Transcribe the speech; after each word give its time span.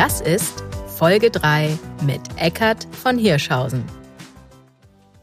Das 0.00 0.22
ist 0.22 0.64
Folge 0.96 1.30
3 1.30 1.78
mit 2.04 2.22
Eckart 2.36 2.88
von 2.90 3.18
Hirschhausen. 3.18 3.84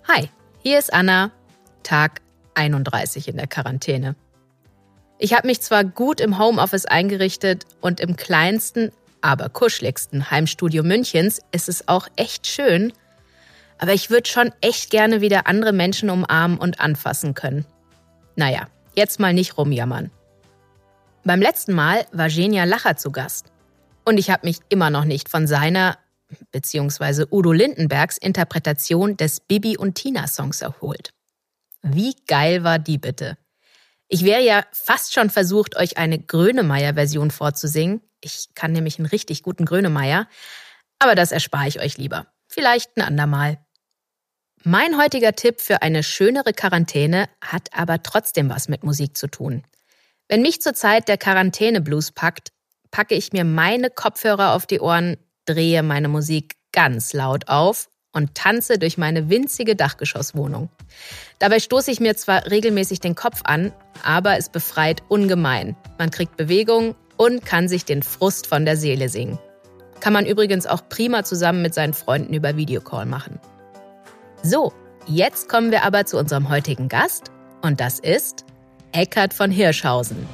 Hi, 0.08 0.30
hier 0.60 0.78
ist 0.78 0.94
Anna, 0.94 1.32
Tag 1.82 2.22
31 2.54 3.28
in 3.28 3.38
der 3.38 3.48
Quarantäne. 3.48 4.16
Ich 5.18 5.34
habe 5.34 5.48
mich 5.48 5.62
zwar 5.62 5.84
gut 5.84 6.22
im 6.22 6.38
Homeoffice 6.38 6.86
eingerichtet 6.86 7.66
und 7.82 8.00
im 8.00 8.18
kleinsten, 8.18 8.92
aber 9.20 9.50
kuscheligsten 9.50 10.30
Heimstudio 10.30 10.84
Münchens 10.84 11.42
ist 11.52 11.70
es 11.70 11.88
auch 11.88 12.08
echt 12.16 12.46
schön, 12.46 12.94
aber 13.80 13.94
ich 13.94 14.12
würde 14.12 14.30
schon 14.30 14.52
echt 14.62 14.92
gerne 14.92 15.22
wieder 15.22 15.48
andere 15.48 15.74
Menschen 15.74 16.12
umarmen 16.12 16.60
und 16.60 16.80
anfassen 16.80 17.34
können. 17.34 17.66
Naja, 18.36 18.68
jetzt 18.96 19.20
mal 19.20 19.34
nicht 19.34 19.58
rumjammern. 19.58 20.12
Beim 21.24 21.42
letzten 21.42 21.74
Mal 21.74 22.06
war 22.12 22.30
Genia 22.30 22.66
Lacher 22.66 22.96
zu 22.96 23.12
Gast. 23.12 23.52
Und 24.08 24.18
ich 24.20 24.30
habe 24.30 24.48
mich 24.48 24.60
immer 24.70 24.90
noch 24.90 25.04
nicht 25.04 25.28
von 25.28 25.48
seiner 25.48 25.98
bzw. 26.54 27.26
Udo 27.30 27.52
Lindenbergs 27.52 28.18
Interpretation 28.18 29.18
des 29.18 29.42
Bibi 29.42 29.76
und 29.76 29.96
Tina 29.96 30.28
Songs 30.28 30.62
erholt. 30.62 31.12
Wie 31.82 32.16
geil 32.26 32.64
war 32.64 32.80
die 32.80 33.00
bitte? 33.00 33.38
Ich 34.08 34.24
wäre 34.24 34.42
ja 34.42 34.64
fast 34.72 35.14
schon 35.14 35.30
versucht, 35.30 35.76
euch 35.76 35.98
eine 35.98 36.20
Grönemeyer-Version 36.20 37.32
vorzusingen. 37.32 38.00
Ich 38.22 38.48
kann 38.56 38.72
nämlich 38.72 38.98
einen 38.98 39.08
richtig 39.08 39.44
guten 39.44 39.66
Grönemeyer. 39.66 40.30
Aber 41.00 41.14
das 41.14 41.34
erspare 41.34 41.68
ich 41.68 41.82
euch 41.82 41.98
lieber. 41.98 42.28
Vielleicht 42.48 42.96
ein 42.96 43.02
andermal. 43.02 43.60
Mein 44.64 44.98
heutiger 44.98 45.34
Tipp 45.34 45.60
für 45.60 45.82
eine 45.82 46.02
schönere 46.02 46.54
Quarantäne 46.54 47.28
hat 47.42 47.74
aber 47.74 48.02
trotzdem 48.04 48.50
was 48.50 48.70
mit 48.70 48.86
Musik 48.86 49.18
zu 49.18 49.28
tun. 49.28 49.64
Wenn 50.30 50.44
mich 50.44 50.62
zur 50.62 50.76
Zeit 50.76 51.10
der 51.10 51.18
Quarantäne 51.18 51.82
Blues 51.82 52.14
packt, 52.14 52.54
packe 52.92 53.16
ich 53.16 53.34
mir 53.34 53.44
meine 53.44 53.90
Kopfhörer 53.90 54.54
auf 54.54 54.66
die 54.66 54.80
Ohren, 54.80 55.18
drehe 55.46 55.84
meine 55.84 56.08
Musik 56.08 56.56
ganz 56.72 57.14
laut 57.14 57.48
auf 57.48 57.90
und 58.14 58.36
tanze 58.36 58.80
durch 58.80 58.98
meine 58.98 59.30
winzige 59.30 59.76
Dachgeschosswohnung. 59.76 60.70
Dabei 61.40 61.60
stoße 61.60 61.92
ich 61.92 62.00
mir 62.00 62.16
zwar 62.16 62.50
regelmäßig 62.50 63.00
den 63.00 63.16
Kopf 63.16 63.42
an, 63.44 63.72
aber 64.04 64.38
es 64.38 64.50
befreit 64.50 65.04
ungemein. 65.08 65.76
Man 65.98 66.12
kriegt 66.12 66.36
Bewegung 66.38 66.96
und 67.18 67.46
kann 67.46 67.68
sich 67.68 67.86
den 67.86 68.04
Frust 68.04 68.48
von 68.48 68.66
der 68.66 68.78
Seele 68.78 69.10
singen. 69.10 69.40
Kann 70.00 70.14
man 70.14 70.26
übrigens 70.26 70.68
auch 70.68 70.88
prima 70.90 71.24
zusammen 71.24 71.62
mit 71.62 71.74
seinen 71.74 71.94
Freunden 71.94 72.34
über 72.34 72.56
Videocall 72.56 73.06
machen. 73.06 73.40
So, 74.44 74.74
jetzt 75.08 75.50
kommen 75.50 75.72
wir 75.72 75.84
aber 75.84 76.06
zu 76.06 76.18
unserem 76.18 76.50
heutigen 76.50 76.88
Gast 76.88 77.32
und 77.62 77.80
das 77.80 78.00
ist 78.00 78.46
Eckhard 78.92 79.34
von 79.34 79.52
Hirschhausen. 79.52 80.28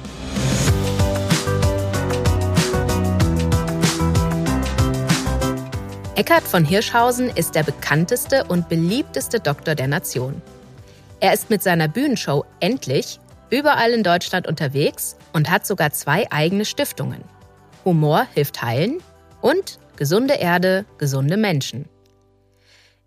Eckhard 6.16 6.44
von 6.44 6.64
Hirschhausen 6.64 7.28
ist 7.28 7.56
der 7.56 7.64
bekannteste 7.64 8.44
und 8.44 8.68
beliebteste 8.68 9.40
Doktor 9.40 9.74
der 9.74 9.88
Nation. 9.88 10.40
Er 11.18 11.32
ist 11.32 11.50
mit 11.50 11.60
seiner 11.60 11.88
Bühnenshow 11.88 12.44
Endlich 12.60 13.18
überall 13.50 13.90
in 13.92 14.04
Deutschland 14.04 14.46
unterwegs 14.46 15.16
und 15.32 15.50
hat 15.50 15.66
sogar 15.66 15.90
zwei 15.90 16.30
eigene 16.30 16.64
Stiftungen. 16.64 17.24
Humor 17.84 18.28
hilft 18.32 18.62
heilen 18.62 19.02
und 19.40 19.80
Gesunde 19.96 20.34
Erde, 20.34 20.86
gesunde 20.98 21.36
Menschen. 21.36 21.88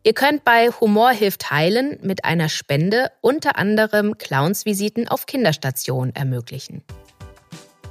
Ihr 0.03 0.13
könnt 0.13 0.46
bei 0.46 0.69
Humor 0.69 1.12
hilft 1.12 1.51
heilen 1.51 2.00
mit 2.01 2.23
einer 2.23 2.47
Spende 2.47 3.12
unter 3.19 3.57
anderem 3.57 4.17
Clownsvisiten 4.17 5.07
auf 5.07 5.25
Kinderstationen 5.25 6.16
ermöglichen. 6.16 6.84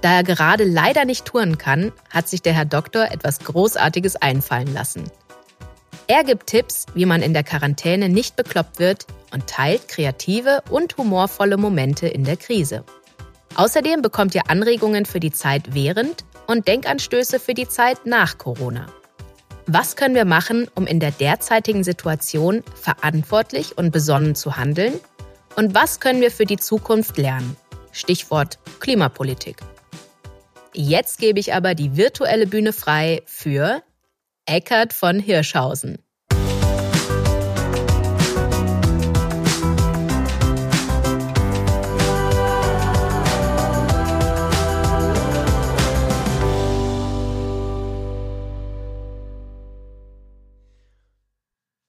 Da 0.00 0.12
er 0.12 0.22
gerade 0.22 0.64
leider 0.64 1.04
nicht 1.04 1.24
touren 1.24 1.58
kann, 1.58 1.92
hat 2.10 2.28
sich 2.28 2.42
der 2.42 2.52
Herr 2.52 2.64
Doktor 2.64 3.10
etwas 3.10 3.40
Großartiges 3.40 4.16
einfallen 4.16 4.72
lassen. 4.72 5.10
Er 6.08 6.22
gibt 6.22 6.46
Tipps, 6.46 6.86
wie 6.94 7.06
man 7.06 7.22
in 7.22 7.32
der 7.32 7.42
Quarantäne 7.42 8.08
nicht 8.08 8.36
bekloppt 8.36 8.78
wird 8.78 9.06
und 9.32 9.48
teilt 9.48 9.88
kreative 9.88 10.62
und 10.70 10.96
humorvolle 10.96 11.56
Momente 11.56 12.06
in 12.06 12.24
der 12.24 12.36
Krise. 12.36 12.84
Außerdem 13.56 14.02
bekommt 14.02 14.34
ihr 14.34 14.48
Anregungen 14.48 15.06
für 15.06 15.18
die 15.18 15.32
Zeit 15.32 15.74
während 15.74 16.24
und 16.46 16.68
Denkanstöße 16.68 17.40
für 17.40 17.54
die 17.54 17.68
Zeit 17.68 18.06
nach 18.06 18.38
Corona. 18.38 18.86
Was 19.66 19.96
können 19.96 20.14
wir 20.14 20.26
machen, 20.26 20.68
um 20.76 20.86
in 20.86 21.00
der 21.00 21.10
derzeitigen 21.10 21.82
Situation 21.82 22.62
verantwortlich 22.80 23.76
und 23.76 23.90
besonnen 23.90 24.36
zu 24.36 24.56
handeln? 24.56 24.94
Und 25.56 25.74
was 25.74 25.98
können 25.98 26.20
wir 26.20 26.30
für 26.30 26.44
die 26.44 26.58
Zukunft 26.58 27.16
lernen? 27.16 27.56
Stichwort 27.90 28.58
Klimapolitik. 28.78 29.56
Jetzt 30.78 31.18
gebe 31.18 31.40
ich 31.40 31.54
aber 31.54 31.74
die 31.74 31.96
virtuelle 31.96 32.46
Bühne 32.46 32.74
frei 32.74 33.22
für 33.24 33.82
Eckart 34.44 34.92
von 34.92 35.18
Hirschhausen. 35.18 35.96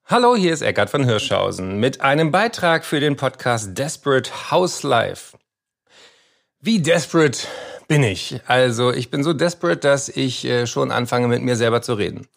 Hallo, 0.05 0.37
hier 0.37 0.53
ist 0.53 0.61
Eckart 0.61 0.89
von 0.89 1.03
Hirschhausen 1.03 1.77
mit 1.81 1.99
einem 1.99 2.31
Beitrag 2.31 2.85
für 2.85 3.01
den 3.01 3.17
Podcast 3.17 3.77
Desperate 3.77 4.49
House 4.49 4.83
Life. 4.83 5.37
Wie 6.61 6.81
desperate 6.81 7.39
bin 7.87 8.03
ich. 8.03 8.39
Also 8.47 8.91
ich 8.91 9.09
bin 9.09 9.23
so 9.23 9.33
desperate, 9.33 9.79
dass 9.79 10.09
ich 10.09 10.45
äh, 10.45 10.67
schon 10.67 10.91
anfange, 10.91 11.27
mit 11.27 11.41
mir 11.41 11.55
selber 11.55 11.81
zu 11.81 11.93
reden. 11.93 12.27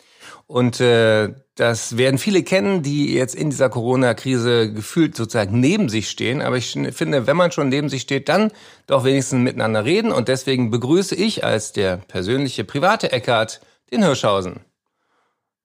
Und 0.46 0.80
äh, 0.80 1.32
das 1.54 1.96
werden 1.96 2.18
viele 2.18 2.42
kennen, 2.42 2.82
die 2.82 3.14
jetzt 3.14 3.36
in 3.36 3.50
dieser 3.50 3.68
Corona-Krise 3.68 4.72
gefühlt 4.72 5.14
sozusagen 5.14 5.60
neben 5.60 5.88
sich 5.88 6.10
stehen. 6.10 6.42
Aber 6.42 6.56
ich 6.56 6.72
finde, 6.92 7.28
wenn 7.28 7.36
man 7.36 7.52
schon 7.52 7.68
neben 7.68 7.88
sich 7.88 8.02
steht, 8.02 8.28
dann 8.28 8.50
doch 8.86 9.04
wenigstens 9.04 9.40
miteinander 9.40 9.84
reden. 9.84 10.10
Und 10.10 10.26
deswegen 10.26 10.70
begrüße 10.70 11.14
ich 11.14 11.44
als 11.44 11.72
der 11.72 11.98
persönliche 11.98 12.64
private 12.64 13.12
Eckart 13.12 13.60
den 13.92 14.02
Hirschhausen. 14.02 14.60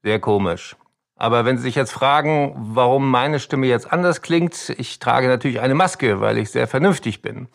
Sehr 0.04 0.20
komisch. 0.20 0.76
Aber 1.16 1.46
wenn 1.46 1.58
Sie 1.58 1.64
sich 1.64 1.76
jetzt 1.76 1.94
fragen, 1.94 2.54
warum 2.56 3.10
meine 3.10 3.40
Stimme 3.40 3.68
jetzt 3.68 3.92
anders 3.92 4.22
klingt, 4.22 4.74
ich 4.78 5.00
trage 5.00 5.28
natürlich 5.28 5.62
eine 5.62 5.74
Maske, 5.74 6.20
weil 6.22 6.38
ich 6.38 6.52
sehr 6.52 6.68
vernünftig 6.68 7.22
bin. 7.22 7.48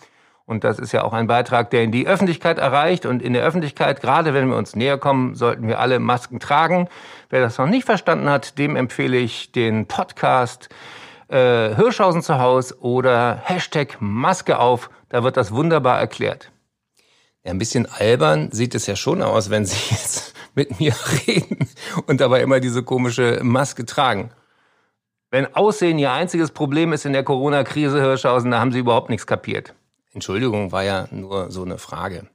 Und 0.51 0.65
das 0.65 0.81
ist 0.81 0.91
ja 0.91 1.05
auch 1.05 1.13
ein 1.13 1.29
Beitrag, 1.29 1.71
der 1.71 1.85
in 1.85 1.93
die 1.93 2.09
Öffentlichkeit 2.09 2.59
erreicht. 2.59 3.07
Und 3.07 3.23
in 3.23 3.35
der 3.35 3.45
Öffentlichkeit, 3.45 4.01
gerade 4.01 4.35
wenn 4.35 4.49
wir 4.49 4.57
uns 4.57 4.75
näher 4.75 4.99
kommen, 4.99 5.37
sollten 5.37 5.69
wir 5.69 5.79
alle 5.79 6.01
Masken 6.01 6.41
tragen. 6.41 6.89
Wer 7.29 7.41
das 7.41 7.57
noch 7.57 7.69
nicht 7.69 7.85
verstanden 7.85 8.29
hat, 8.29 8.59
dem 8.59 8.75
empfehle 8.75 9.17
ich 9.17 9.53
den 9.53 9.87
Podcast 9.87 10.69
äh, 11.29 11.77
Hirschhausen 11.77 12.23
zu 12.23 12.41
Haus 12.41 12.77
oder 12.81 13.41
Hashtag 13.45 13.99
Maske 14.01 14.59
auf. 14.59 14.91
Da 15.09 15.23
wird 15.23 15.37
das 15.37 15.53
wunderbar 15.53 16.01
erklärt. 16.01 16.51
Ja, 17.45 17.53
ein 17.53 17.59
bisschen 17.59 17.87
albern 17.87 18.51
sieht 18.51 18.75
es 18.75 18.89
ja 18.89 18.97
schon 18.97 19.23
aus, 19.23 19.51
wenn 19.51 19.65
Sie 19.65 19.79
jetzt 19.91 20.35
mit 20.57 20.81
mir 20.81 20.95
reden 21.29 21.69
und 22.07 22.21
dabei 22.21 22.43
immer 22.43 22.59
diese 22.59 22.83
komische 22.83 23.39
Maske 23.45 23.87
tragen. 23.87 24.33
Wenn 25.31 25.55
Aussehen 25.55 26.01
Ihr 26.01 26.11
einziges 26.11 26.51
Problem 26.51 26.93
ist 26.93 27.07
in 27.07 27.13
der 27.13 27.23
Corona-Krise, 27.23 28.01
Hirschhausen, 28.01 28.51
da 28.51 28.59
haben 28.59 28.73
Sie 28.73 28.81
überhaupt 28.81 29.11
nichts 29.11 29.29
kapiert. 29.29 29.75
Entschuldigung, 30.13 30.73
war 30.73 30.85
ja 30.85 31.09
nur 31.11 31.51
so 31.51 31.63
eine 31.63 31.79
Frage. 31.79 32.29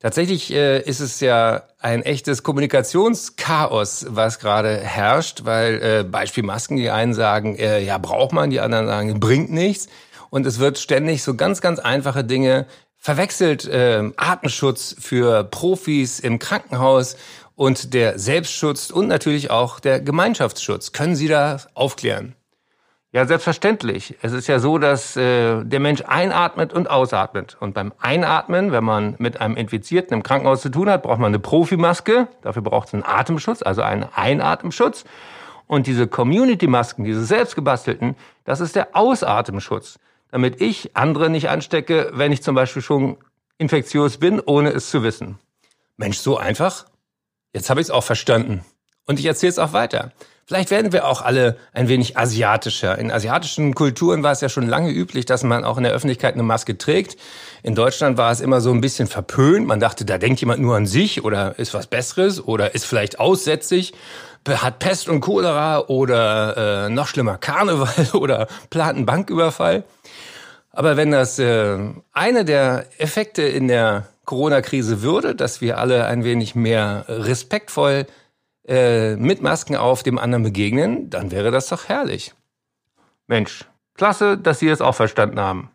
Tatsächlich 0.00 0.50
äh, 0.50 0.80
ist 0.80 1.00
es 1.00 1.20
ja 1.20 1.64
ein 1.78 2.02
echtes 2.02 2.42
Kommunikationschaos, 2.42 4.06
was 4.08 4.38
gerade 4.38 4.78
herrscht, 4.78 5.44
weil 5.44 5.82
äh, 5.82 6.04
Beispiel 6.04 6.42
Masken, 6.42 6.76
die 6.76 6.88
einen 6.88 7.12
sagen, 7.12 7.56
äh, 7.56 7.80
ja, 7.80 7.98
braucht 7.98 8.32
man, 8.32 8.48
die 8.48 8.60
anderen 8.60 8.86
sagen, 8.86 9.20
bringt 9.20 9.52
nichts. 9.52 9.88
Und 10.30 10.46
es 10.46 10.58
wird 10.58 10.78
ständig 10.78 11.22
so 11.22 11.34
ganz, 11.34 11.60
ganz 11.60 11.80
einfache 11.80 12.24
Dinge 12.24 12.66
verwechselt. 12.96 13.66
Äh, 13.66 14.10
Artenschutz 14.16 14.96
für 14.98 15.44
Profis 15.44 16.18
im 16.18 16.38
Krankenhaus 16.38 17.16
und 17.54 17.92
der 17.92 18.18
Selbstschutz 18.18 18.88
und 18.88 19.06
natürlich 19.06 19.50
auch 19.50 19.80
der 19.80 20.00
Gemeinschaftsschutz. 20.00 20.92
Können 20.92 21.14
Sie 21.14 21.28
da 21.28 21.58
aufklären? 21.74 22.34
Ja, 23.12 23.26
selbstverständlich. 23.26 24.16
Es 24.22 24.32
ist 24.32 24.46
ja 24.46 24.60
so, 24.60 24.78
dass 24.78 25.16
äh, 25.16 25.64
der 25.64 25.80
Mensch 25.80 26.04
einatmet 26.06 26.72
und 26.72 26.88
ausatmet. 26.88 27.56
Und 27.58 27.74
beim 27.74 27.92
Einatmen, 27.98 28.70
wenn 28.70 28.84
man 28.84 29.16
mit 29.18 29.40
einem 29.40 29.56
Infizierten 29.56 30.14
im 30.14 30.22
Krankenhaus 30.22 30.62
zu 30.62 30.68
tun 30.68 30.88
hat, 30.88 31.02
braucht 31.02 31.18
man 31.18 31.28
eine 31.28 31.40
Profimaske. 31.40 32.28
Dafür 32.42 32.62
braucht 32.62 32.86
es 32.88 32.94
einen 32.94 33.02
Atemschutz, 33.02 33.62
also 33.62 33.82
einen 33.82 34.04
Einatemschutz. 34.14 35.04
Und 35.66 35.88
diese 35.88 36.06
Community-Masken, 36.06 37.04
diese 37.04 37.24
selbstgebastelten, 37.24 38.14
das 38.44 38.60
ist 38.60 38.76
der 38.76 38.94
Ausatemschutz, 38.96 39.98
damit 40.30 40.60
ich 40.60 40.96
andere 40.96 41.30
nicht 41.30 41.48
anstecke, 41.48 42.10
wenn 42.12 42.30
ich 42.30 42.44
zum 42.44 42.54
Beispiel 42.54 42.82
schon 42.82 43.16
infektiös 43.58 44.18
bin, 44.18 44.38
ohne 44.38 44.70
es 44.70 44.88
zu 44.88 45.02
wissen. 45.02 45.38
Mensch, 45.96 46.18
so 46.18 46.38
einfach? 46.38 46.86
Jetzt 47.52 47.70
habe 47.70 47.80
ich 47.80 47.88
es 47.88 47.90
auch 47.90 48.04
verstanden. 48.04 48.64
Und 49.06 49.18
ich 49.18 49.26
erzähle 49.26 49.50
es 49.50 49.58
auch 49.58 49.72
weiter. 49.72 50.12
Vielleicht 50.50 50.72
werden 50.72 50.92
wir 50.92 51.06
auch 51.06 51.22
alle 51.22 51.56
ein 51.72 51.86
wenig 51.86 52.18
asiatischer. 52.18 52.98
In 52.98 53.12
asiatischen 53.12 53.72
Kulturen 53.72 54.24
war 54.24 54.32
es 54.32 54.40
ja 54.40 54.48
schon 54.48 54.66
lange 54.66 54.90
üblich, 54.90 55.24
dass 55.24 55.44
man 55.44 55.62
auch 55.62 55.76
in 55.76 55.84
der 55.84 55.92
Öffentlichkeit 55.92 56.34
eine 56.34 56.42
Maske 56.42 56.76
trägt. 56.76 57.16
In 57.62 57.76
Deutschland 57.76 58.18
war 58.18 58.32
es 58.32 58.40
immer 58.40 58.60
so 58.60 58.72
ein 58.72 58.80
bisschen 58.80 59.06
verpönt. 59.06 59.68
Man 59.68 59.78
dachte, 59.78 60.04
da 60.04 60.18
denkt 60.18 60.40
jemand 60.40 60.60
nur 60.60 60.74
an 60.74 60.86
sich 60.86 61.22
oder 61.22 61.56
ist 61.60 61.72
was 61.72 61.86
Besseres 61.86 62.44
oder 62.44 62.74
ist 62.74 62.84
vielleicht 62.84 63.20
aussätzig, 63.20 63.92
hat 64.48 64.80
Pest 64.80 65.08
und 65.08 65.20
Cholera 65.20 65.84
oder 65.86 66.86
äh, 66.86 66.88
noch 66.88 67.06
schlimmer 67.06 67.38
Karneval 67.38 68.08
oder 68.14 68.48
plant 68.70 68.96
einen 68.96 69.06
Banküberfall. 69.06 69.84
Aber 70.72 70.96
wenn 70.96 71.12
das 71.12 71.38
äh, 71.38 71.78
eine 72.12 72.44
der 72.44 72.86
Effekte 72.98 73.42
in 73.42 73.68
der 73.68 74.08
Corona-Krise 74.24 75.00
würde, 75.00 75.36
dass 75.36 75.60
wir 75.60 75.78
alle 75.78 76.06
ein 76.06 76.24
wenig 76.24 76.56
mehr 76.56 77.04
respektvoll 77.06 78.06
äh, 78.70 79.16
mit 79.16 79.42
Masken 79.42 79.74
auf 79.74 80.04
dem 80.04 80.16
anderen 80.16 80.44
begegnen, 80.44 81.10
dann 81.10 81.32
wäre 81.32 81.50
das 81.50 81.66
doch 81.66 81.88
herrlich. 81.88 82.34
Mensch, 83.26 83.64
klasse, 83.94 84.38
dass 84.38 84.60
Sie 84.60 84.68
es 84.68 84.80
auch 84.80 84.94
verstanden 84.94 85.40
haben. 85.40 85.70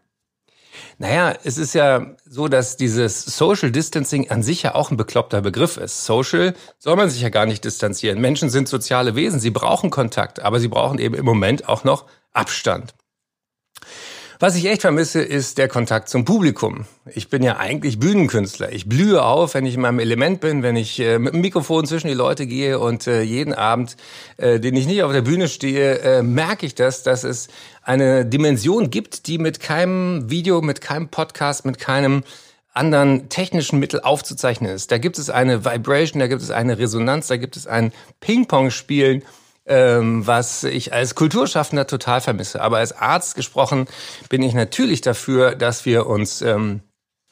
Naja, 0.98 1.34
es 1.44 1.58
ist 1.58 1.74
ja 1.74 2.16
so, 2.26 2.48
dass 2.48 2.78
dieses 2.78 3.26
Social 3.26 3.72
Distancing 3.72 4.30
an 4.30 4.44
sich 4.44 4.64
ja 4.64 4.76
auch 4.76 4.92
ein 4.92 4.98
bekloppter 4.98 5.42
Begriff 5.42 5.76
ist. 5.76 6.06
Social 6.06 6.54
soll 6.80 6.96
man 6.96 7.10
sich 7.10 7.22
ja 7.22 7.30
gar 7.30 7.46
nicht 7.46 7.66
distanzieren. 7.66 8.22
Menschen 8.22 8.50
sind 8.50 8.70
soziale 8.70 9.16
Wesen, 9.16 9.40
sie 9.42 9.52
brauchen 9.52 9.90
Kontakt, 9.90 10.42
aber 10.42 10.60
sie 10.62 10.70
brauchen 10.70 10.98
eben 10.98 11.16
im 11.16 11.26
Moment 11.26 11.68
auch 11.68 11.84
noch 11.84 12.06
Abstand. 12.32 12.94
Was 14.40 14.58
ich 14.58 14.66
echt 14.66 14.82
vermisse, 14.82 15.22
ist 15.22 15.58
der 15.58 15.70
Kontakt 15.70 16.10
zum 16.10 16.26
Publikum. 16.26 16.86
Ich 17.14 17.30
bin 17.30 17.42
ja 17.42 17.56
eigentlich 17.58 18.00
Bühnenkünstler. 18.00 18.74
Ich 18.74 18.90
blühe 18.90 19.24
auf, 19.24 19.54
wenn 19.54 19.66
ich 19.66 19.76
in 19.76 19.82
meinem 19.82 20.00
Element 20.00 20.42
bin, 20.42 20.62
wenn 20.62 20.76
ich 20.76 21.00
äh, 21.00 21.20
mit 21.20 21.34
dem 21.34 21.40
Mikrofon 21.40 21.86
zwischen 21.86 22.08
die 22.08 22.14
Leute 22.14 22.46
gehe 22.46 22.78
und 22.80 23.08
äh, 23.08 23.22
jeden 23.22 23.54
Abend, 23.54 23.96
äh, 24.36 24.60
den 24.60 24.76
ich 24.76 24.88
nicht 24.88 25.04
auf 25.04 25.14
der 25.14 25.22
Bühne 25.22 25.48
stehe, 25.48 26.00
äh, 26.00 26.22
merke 26.22 26.66
ich 26.66 26.76
das, 26.76 27.04
dass 27.04 27.24
es 27.24 27.48
eine 27.82 28.26
Dimension 28.26 28.90
gibt, 28.90 29.28
die 29.28 29.38
mit 29.38 29.62
keinem 29.62 30.30
Video, 30.30 30.62
mit 30.62 30.82
keinem 30.82 31.08
Podcast, 31.08 31.64
mit 31.64 31.80
keinem 31.80 32.24
anderen 32.74 33.30
technischen 33.30 33.80
Mittel 33.80 34.02
aufzuzeichnen 34.02 34.70
ist. 34.70 34.92
Da 34.92 34.98
gibt 34.98 35.18
es 35.18 35.30
eine 35.30 35.64
Vibration, 35.64 36.20
da 36.20 36.28
gibt 36.28 36.42
es 36.42 36.52
eine 36.52 36.78
Resonanz, 36.78 37.28
da 37.28 37.38
gibt 37.38 37.56
es 37.56 37.68
ein 37.68 37.94
Ping-Pong-Spielen 38.20 39.24
ähm, 39.66 40.26
was 40.28 40.64
ich 40.64 40.94
als 40.94 41.16
Kulturschaffender 41.16 41.88
total 41.88 42.22
vermisse. 42.22 42.62
Aber 42.62 42.78
als 42.78 42.92
Arzt 42.94 43.36
gesprochen 43.36 43.88
bin 44.30 44.42
ich 44.42 44.54
natürlich 44.54 45.02
dafür, 45.02 45.56
dass 45.56 45.86
wir 45.86 46.08
uns 46.08 46.42
ähm, 46.42 46.82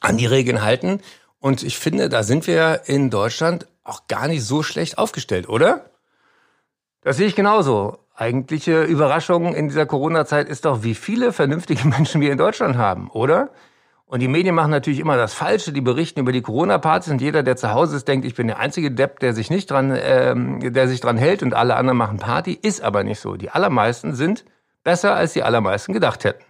an 0.00 0.16
die 0.16 0.26
Regeln 0.26 0.62
halten. 0.62 1.00
Und 1.38 1.62
ich 1.62 1.78
finde, 1.78 2.08
da 2.08 2.22
sind 2.22 2.46
wir 2.46 2.82
in 2.86 3.10
Deutschland 3.10 3.66
auch 3.82 4.06
gar 4.08 4.28
nicht 4.28 4.44
so 4.44 4.62
schlecht 4.62 4.98
aufgestellt, 4.98 5.48
oder? 5.48 5.90
Das 7.02 7.18
sehe 7.18 7.26
ich 7.26 7.36
genauso. 7.36 7.98
Eigentliche 8.16 8.84
Überraschung 8.84 9.54
in 9.54 9.68
dieser 9.68 9.86
Corona-Zeit 9.86 10.48
ist 10.48 10.64
doch, 10.64 10.82
wie 10.82 10.94
viele 10.94 11.32
vernünftige 11.32 11.86
Menschen 11.88 12.20
wir 12.20 12.32
in 12.32 12.38
Deutschland 12.38 12.76
haben, 12.76 13.10
oder? 13.10 13.50
Und 14.06 14.20
die 14.20 14.28
Medien 14.28 14.54
machen 14.54 14.70
natürlich 14.70 15.00
immer 15.00 15.16
das 15.16 15.34
Falsche. 15.34 15.72
Die 15.72 15.80
berichten 15.80 16.20
über 16.20 16.32
die 16.32 16.42
Corona-Partys 16.42 17.10
und 17.10 17.20
jeder, 17.20 17.42
der 17.42 17.56
zu 17.56 17.72
Hause 17.72 17.96
ist, 17.96 18.06
denkt, 18.06 18.26
ich 18.26 18.34
bin 18.34 18.46
der 18.46 18.58
einzige 18.58 18.90
Depp, 18.90 19.18
der 19.20 19.34
sich 19.34 19.50
nicht 19.50 19.70
dran, 19.70 19.96
ähm, 19.98 20.72
der 20.72 20.88
sich 20.88 21.00
dran 21.00 21.16
hält 21.16 21.42
und 21.42 21.54
alle 21.54 21.76
anderen 21.76 21.96
machen 21.96 22.18
Party. 22.18 22.58
Ist 22.60 22.82
aber 22.82 23.02
nicht 23.02 23.18
so. 23.18 23.36
Die 23.36 23.50
allermeisten 23.50 24.14
sind 24.14 24.44
besser, 24.82 25.14
als 25.14 25.32
die 25.32 25.42
allermeisten 25.42 25.94
gedacht 25.94 26.24
hätten. 26.24 26.44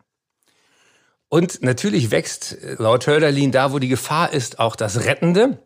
Und 1.28 1.62
natürlich 1.62 2.10
wächst 2.10 2.60
äh, 2.62 2.74
laut 2.78 3.06
Hölderlin 3.06 3.52
da, 3.52 3.72
wo 3.72 3.78
die 3.78 3.88
Gefahr 3.88 4.32
ist, 4.32 4.58
auch 4.58 4.76
das 4.76 5.04
Rettende. 5.04 5.58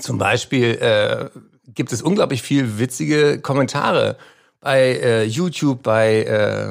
Zum 0.00 0.16
Beispiel 0.18 0.78
äh, 0.80 1.28
gibt 1.66 1.92
es 1.92 2.02
unglaublich 2.02 2.42
viel 2.42 2.78
witzige 2.78 3.38
Kommentare 3.40 4.16
bei 4.60 4.80
äh, 4.80 5.24
YouTube, 5.24 5.82
bei 5.82 6.24
äh, 6.24 6.68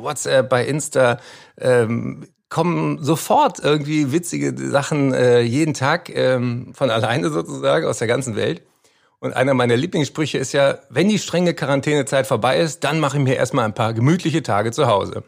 WhatsApp, 0.00 0.48
bei 0.48 0.64
Insta. 0.66 1.18
Ähm, 1.58 2.26
kommen 2.54 3.02
sofort 3.02 3.58
irgendwie 3.58 4.12
witzige 4.12 4.54
Sachen 4.70 5.12
äh, 5.12 5.40
jeden 5.40 5.74
Tag 5.74 6.08
ähm, 6.08 6.72
von 6.72 6.88
alleine 6.88 7.28
sozusagen 7.30 7.84
aus 7.84 7.98
der 7.98 8.06
ganzen 8.06 8.36
Welt. 8.36 8.62
Und 9.18 9.32
einer 9.32 9.54
meiner 9.54 9.76
Lieblingssprüche 9.76 10.38
ist 10.38 10.52
ja, 10.52 10.78
wenn 10.88 11.08
die 11.08 11.18
strenge 11.18 11.54
Quarantänezeit 11.54 12.28
vorbei 12.28 12.60
ist, 12.60 12.84
dann 12.84 13.00
mache 13.00 13.16
ich 13.16 13.24
mir 13.24 13.34
erstmal 13.34 13.64
ein 13.64 13.74
paar 13.74 13.92
gemütliche 13.92 14.44
Tage 14.44 14.70
zu 14.70 14.86
Hause. 14.86 15.24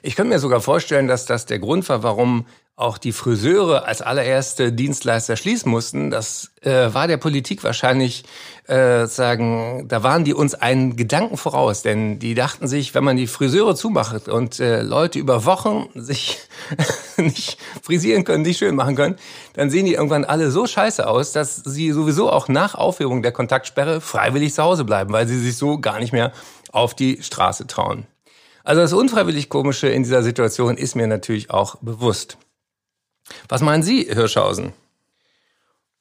Ich 0.00 0.16
könnte 0.16 0.32
mir 0.32 0.38
sogar 0.38 0.62
vorstellen, 0.62 1.06
dass 1.06 1.26
das 1.26 1.44
der 1.44 1.58
Grund 1.58 1.86
war, 1.90 2.02
warum 2.02 2.46
auch 2.80 2.98
die 2.98 3.12
Friseure 3.12 3.86
als 3.86 4.02
allererste 4.02 4.72
Dienstleister 4.72 5.36
schließen 5.36 5.70
mussten. 5.70 6.10
Das 6.10 6.50
äh, 6.62 6.92
war 6.92 7.06
der 7.06 7.18
Politik 7.18 7.62
wahrscheinlich 7.62 8.24
äh, 8.66 9.06
sagen, 9.06 9.86
da 9.88 10.02
waren 10.02 10.24
die 10.24 10.32
uns 10.32 10.54
einen 10.54 10.96
Gedanken 10.96 11.36
voraus, 11.36 11.82
denn 11.82 12.18
die 12.18 12.34
dachten 12.34 12.66
sich, 12.68 12.94
wenn 12.94 13.04
man 13.04 13.16
die 13.16 13.26
Friseure 13.26 13.74
zumacht 13.74 14.28
und 14.28 14.60
äh, 14.60 14.82
Leute 14.82 15.18
über 15.18 15.44
Wochen 15.44 15.88
sich 15.94 16.38
nicht 17.16 17.58
frisieren 17.82 18.24
können, 18.24 18.42
nicht 18.42 18.58
schön 18.58 18.76
machen 18.76 18.96
können, 18.96 19.16
dann 19.52 19.70
sehen 19.70 19.84
die 19.84 19.94
irgendwann 19.94 20.24
alle 20.24 20.50
so 20.50 20.66
scheiße 20.66 21.06
aus, 21.06 21.32
dass 21.32 21.56
sie 21.56 21.92
sowieso 21.92 22.30
auch 22.30 22.48
nach 22.48 22.74
Aufhebung 22.74 23.22
der 23.22 23.32
Kontaktsperre 23.32 24.00
freiwillig 24.00 24.54
zu 24.54 24.62
Hause 24.62 24.84
bleiben, 24.84 25.12
weil 25.12 25.28
sie 25.28 25.38
sich 25.38 25.56
so 25.56 25.78
gar 25.78 25.98
nicht 25.98 26.12
mehr 26.12 26.32
auf 26.72 26.94
die 26.94 27.22
Straße 27.22 27.66
trauen. 27.66 28.06
Also 28.64 28.80
das 28.80 28.92
unfreiwillig 28.92 29.48
Komische 29.48 29.88
in 29.88 30.02
dieser 30.02 30.22
Situation 30.22 30.76
ist 30.76 30.94
mir 30.94 31.06
natürlich 31.06 31.50
auch 31.50 31.76
bewusst. 31.76 32.38
Was 33.48 33.60
meinen 33.62 33.82
Sie, 33.82 34.04
Hirschhausen? 34.04 34.72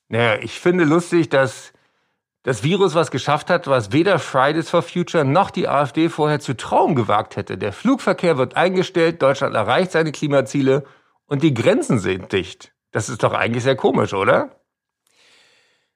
Naja, 0.07 0.39
ich 0.41 0.59
finde 0.59 0.83
lustig, 0.83 1.29
dass 1.29 1.71
das 2.43 2.63
Virus 2.63 2.95
was 2.95 3.11
geschafft 3.11 3.49
hat, 3.49 3.67
was 3.67 3.91
weder 3.91 4.17
Fridays 4.17 4.69
for 4.69 4.81
Future 4.81 5.25
noch 5.25 5.51
die 5.51 5.67
AfD 5.67 6.09
vorher 6.09 6.39
zu 6.39 6.55
trauen 6.55 6.95
gewagt 6.95 7.35
hätte. 7.35 7.57
Der 7.57 7.73
Flugverkehr 7.73 8.37
wird 8.37 8.55
eingestellt, 8.55 9.21
Deutschland 9.21 9.55
erreicht 9.55 9.91
seine 9.91 10.11
Klimaziele 10.11 10.85
und 11.25 11.43
die 11.43 11.53
Grenzen 11.53 11.99
sind 11.99 12.31
dicht. 12.31 12.73
Das 12.91 13.09
ist 13.09 13.21
doch 13.23 13.33
eigentlich 13.33 13.63
sehr 13.63 13.75
komisch, 13.75 14.13
oder? 14.13 14.58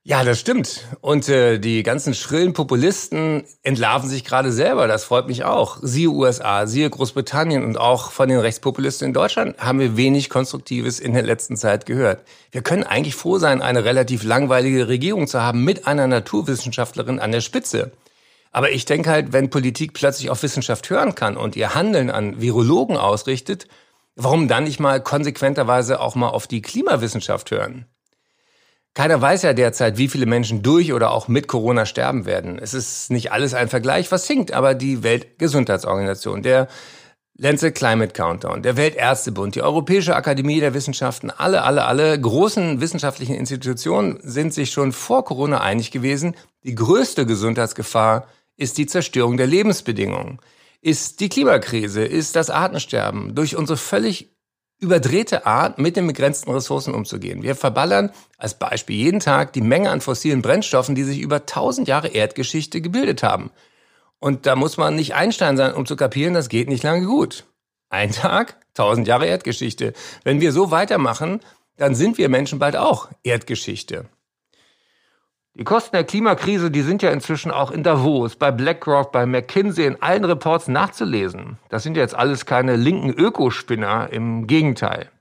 Ja, 0.05 0.25
das 0.25 0.38
stimmt. 0.38 0.86
Und 1.00 1.29
äh, 1.29 1.60
die 1.60 1.81
ganzen 1.81 2.13
schrillen 2.13 2.51
Populisten 2.51 3.45
entlarven 3.62 4.10
sich 4.10 4.25
gerade 4.25 4.51
selber. 4.51 4.86
Das 4.86 5.05
freut 5.05 5.29
mich 5.29 5.45
auch. 5.45 5.77
Siehe 5.81 6.10
USA, 6.10 6.67
siehe 6.67 6.89
Großbritannien 6.89 7.63
und 7.63 7.77
auch 7.77 8.12
von 8.12 8.27
den 8.27 8.39
Rechtspopulisten 8.39 9.07
in 9.07 9.13
Deutschland 9.13 9.57
haben 9.60 9.79
wir 9.79 9.95
wenig 9.95 10.29
Konstruktives 10.29 11.00
in 11.00 11.13
der 11.13 11.24
letzten 11.24 11.55
Zeit 11.55 11.86
gehört. 11.86 12.22
Wir 12.51 12.62
können 12.62 12.83
eigentlich 12.83 13.15
froh 13.15 13.38
sein, 13.38 13.62
eine 13.62 13.86
relativ 13.86 14.24
langweilige 14.24 14.89
Regierung 14.89 15.25
zu 15.25 15.41
haben 15.41 15.63
mit 15.63 15.88
einer 15.88 16.07
Naturwissenschaftlerin 16.07 17.19
an 17.19 17.31
der 17.31 17.39
Spitze. 17.39 17.93
Aber 18.51 18.72
ich 18.72 18.83
denke 18.83 19.10
halt, 19.10 19.31
wenn 19.31 19.50
Politik 19.50 19.93
plötzlich 19.93 20.29
auf 20.29 20.43
Wissenschaft 20.43 20.89
hören 20.89 21.15
kann 21.15 21.38
und 21.38 21.55
ihr 21.55 21.75
Handeln 21.75 22.10
an 22.10 22.41
Virologen 22.41 22.98
ausrichtet, 22.98 23.69
warum 24.17 24.50
dann 24.50 24.65
nicht 24.65 24.81
mal 24.81 25.01
konsequenterweise 25.01 26.01
auch 26.01 26.15
mal 26.15 26.27
auf 26.27 26.45
die 26.45 26.62
Klimawissenschaft 26.62 27.51
hören? 27.51 27.86
Keiner 28.94 29.20
weiß 29.20 29.42
ja 29.42 29.54
derzeit, 29.54 29.98
wie 29.98 30.08
viele 30.08 30.28
Menschen 30.28 30.62
durch 30.62 30.94
oder 30.94 31.12
auch 31.12 31.28
mit 31.28 31.48
Corona 31.48 31.86
sterben 31.86 32.26
werden. 32.26 32.60
Es 32.60 32.76
ist 32.76 33.10
nicht 33.10 33.32
alles 33.32 33.56
ein 33.56 33.68
Vergleich, 33.68 34.12
was 34.12 34.28
hinkt, 34.28 34.52
aber 34.52 34.76
die 34.76 35.02
Weltgesundheitsorganisation, 35.02 36.44
der 36.44 36.68
Lancet 37.36 37.74
Climate 37.74 38.14
Countdown, 38.14 38.62
der 38.62 38.78
Weltärztebund, 38.78 39.56
die 39.56 39.64
Europäische 39.64 40.16
Akademie 40.16 40.60
der 40.60 40.76
Wissenschaften, 40.76 41.32
alle, 41.32 41.64
alle, 41.64 41.86
alle 41.86 42.20
großen 42.20 42.80
wissenschaftlichen 42.80 43.34
Institutionen 43.34 44.20
sind 44.22 44.54
sich 44.54 44.70
schon 44.70 44.92
vor 44.92 45.26
Corona 45.26 45.60
einig 45.60 45.90
gewesen, 45.90 46.36
die 46.64 46.76
größte 46.76 47.26
Gesundheitsgefahr 47.26 48.28
ist 48.58 48.78
die 48.78 48.86
Zerstörung 48.86 49.38
der 49.38 49.48
Lebensbedingungen, 49.48 50.38
ist 50.82 51.20
die 51.20 51.30
Klimakrise, 51.30 52.06
ist 52.06 52.36
das 52.36 52.52
Artensterben 52.52 53.34
durch 53.34 53.56
unsere 53.56 53.78
völlig 53.78 54.33
überdrehte 54.84 55.48
Art, 55.48 55.80
mit 55.80 55.96
den 55.96 56.06
begrenzten 56.06 56.52
Ressourcen 56.52 56.94
umzugehen. 56.94 57.42
Wir 57.42 57.56
verballern 57.56 58.12
als 58.38 58.54
Beispiel 58.54 58.98
jeden 58.98 59.20
Tag 59.20 59.54
die 59.54 59.62
Menge 59.62 59.90
an 59.90 60.02
fossilen 60.02 60.42
Brennstoffen, 60.42 60.94
die 60.94 61.04
sich 61.04 61.20
über 61.20 61.46
tausend 61.48 61.88
Jahre 61.88 62.10
Erdgeschichte 62.10 62.82
gebildet 62.82 63.24
haben. 63.24 63.50
Und 64.20 64.46
da 64.46 64.56
muss 64.56 64.78
man 64.78 64.96
nicht 64.96 65.16
Einstein 65.16 65.58
sein, 65.58 65.74
um 65.74 65.86
zu 65.86 65.96
kapieren, 65.96 66.34
das 66.34 66.50
geht 66.50 66.70
nicht 66.70 66.84
lange 66.84 67.06
gut. 67.06 67.46
Ein 67.90 68.12
Tag, 68.12 68.58
tausend 68.74 69.08
Jahre 69.08 69.25
Erdgeschichte. 69.25 69.94
Wenn 70.24 70.42
wir 70.42 70.52
so 70.52 70.70
weitermachen, 70.70 71.40
dann 71.78 71.96
sind 71.96 72.18
wir 72.18 72.30
Menschen 72.30 72.60
bald 72.60 72.75
auch 72.75 73.10
Erdgeschichte. 73.24 74.06
Die 75.55 75.65
Kosten 75.65 75.95
der 75.95 76.03
Klimakrise, 76.03 76.72
die 76.72 76.81
sind 76.81 77.03
ja 77.03 77.12
inzwischen 77.12 77.51
auch 77.51 77.69
in 77.69 77.83
Davos, 77.83 78.36
bei 78.36 78.50
BlackRock, 78.51 79.12
bei 79.12 79.27
McKinsey, 79.27 79.86
in 79.86 80.01
allen 80.01 80.25
Reports 80.25 80.67
nachzulesen. 80.67 81.60
Das 81.69 81.83
sind 81.83 81.95
jetzt 81.95 82.15
alles 82.15 82.48
keine 82.48 82.75
linken 82.75 83.12
Ökospinner, 83.12 84.10
im 84.12 84.48
Gegenteil. 84.48 85.12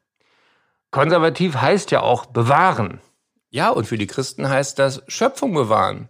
Konservativ 0.90 1.56
heißt 1.56 1.90
ja 1.90 2.00
auch 2.00 2.24
bewahren. 2.24 3.02
Ja, 3.50 3.68
und 3.68 3.86
für 3.86 3.98
die 3.98 4.06
Christen 4.06 4.48
heißt 4.48 4.78
das 4.78 5.02
Schöpfung 5.06 5.52
bewahren. 5.52 6.08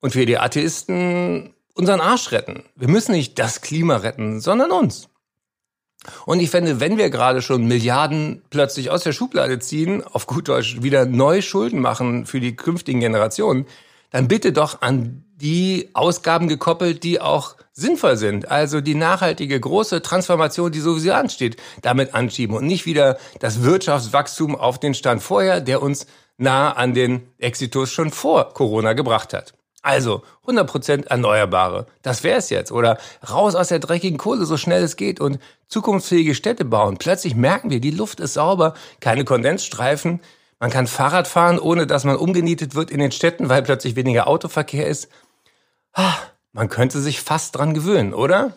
Und 0.00 0.12
für 0.12 0.26
die 0.26 0.38
Atheisten 0.38 1.54
unseren 1.72 2.02
Arsch 2.02 2.32
retten. 2.32 2.64
Wir 2.74 2.88
müssen 2.88 3.12
nicht 3.12 3.38
das 3.38 3.62
Klima 3.62 3.96
retten, 3.96 4.40
sondern 4.40 4.70
uns. 4.70 5.08
Und 6.24 6.40
ich 6.40 6.50
fände, 6.50 6.80
wenn 6.80 6.98
wir 6.98 7.10
gerade 7.10 7.42
schon 7.42 7.66
Milliarden 7.66 8.42
plötzlich 8.50 8.90
aus 8.90 9.02
der 9.02 9.12
Schublade 9.12 9.58
ziehen, 9.58 10.02
auf 10.04 10.26
gut 10.26 10.48
Deutsch 10.48 10.82
wieder 10.82 11.06
neu 11.06 11.42
Schulden 11.42 11.80
machen 11.80 12.26
für 12.26 12.40
die 12.40 12.56
künftigen 12.56 13.00
Generationen, 13.00 13.66
dann 14.10 14.28
bitte 14.28 14.52
doch 14.52 14.82
an 14.82 15.24
die 15.36 15.90
Ausgaben 15.92 16.48
gekoppelt, 16.48 17.04
die 17.04 17.20
auch 17.20 17.56
sinnvoll 17.72 18.16
sind. 18.16 18.50
Also 18.50 18.80
die 18.80 18.94
nachhaltige 18.94 19.60
große 19.60 20.00
Transformation, 20.00 20.72
die 20.72 20.80
sowieso 20.80 21.12
ansteht, 21.12 21.56
damit 21.82 22.14
anschieben 22.14 22.56
und 22.56 22.66
nicht 22.66 22.86
wieder 22.86 23.18
das 23.40 23.62
Wirtschaftswachstum 23.62 24.56
auf 24.56 24.80
den 24.80 24.94
Stand 24.94 25.22
vorher, 25.22 25.60
der 25.60 25.82
uns 25.82 26.06
nah 26.38 26.72
an 26.72 26.94
den 26.94 27.28
Exitus 27.38 27.92
schon 27.92 28.10
vor 28.10 28.54
Corona 28.54 28.94
gebracht 28.94 29.34
hat. 29.34 29.54
Also 29.86 30.24
100% 30.48 31.06
Erneuerbare. 31.06 31.86
Das 32.02 32.24
wäre 32.24 32.38
es 32.38 32.50
jetzt. 32.50 32.72
Oder 32.72 32.98
raus 33.30 33.54
aus 33.54 33.68
der 33.68 33.78
dreckigen 33.78 34.18
Kohle, 34.18 34.44
so 34.44 34.56
schnell 34.56 34.82
es 34.82 34.96
geht 34.96 35.20
und 35.20 35.38
zukunftsfähige 35.68 36.34
Städte 36.34 36.64
bauen. 36.64 36.96
Plötzlich 36.96 37.36
merken 37.36 37.70
wir, 37.70 37.78
die 37.78 37.92
Luft 37.92 38.18
ist 38.18 38.34
sauber, 38.34 38.74
keine 38.98 39.24
Kondensstreifen. 39.24 40.20
Man 40.58 40.70
kann 40.70 40.88
Fahrrad 40.88 41.28
fahren, 41.28 41.60
ohne 41.60 41.86
dass 41.86 42.02
man 42.02 42.16
umgenietet 42.16 42.74
wird 42.74 42.90
in 42.90 42.98
den 42.98 43.12
Städten, 43.12 43.48
weil 43.48 43.62
plötzlich 43.62 43.94
weniger 43.94 44.26
Autoverkehr 44.26 44.88
ist. 44.88 45.08
Ah, 45.92 46.16
man 46.52 46.68
könnte 46.68 46.98
sich 46.98 47.20
fast 47.20 47.54
dran 47.54 47.72
gewöhnen, 47.72 48.12
oder? 48.12 48.54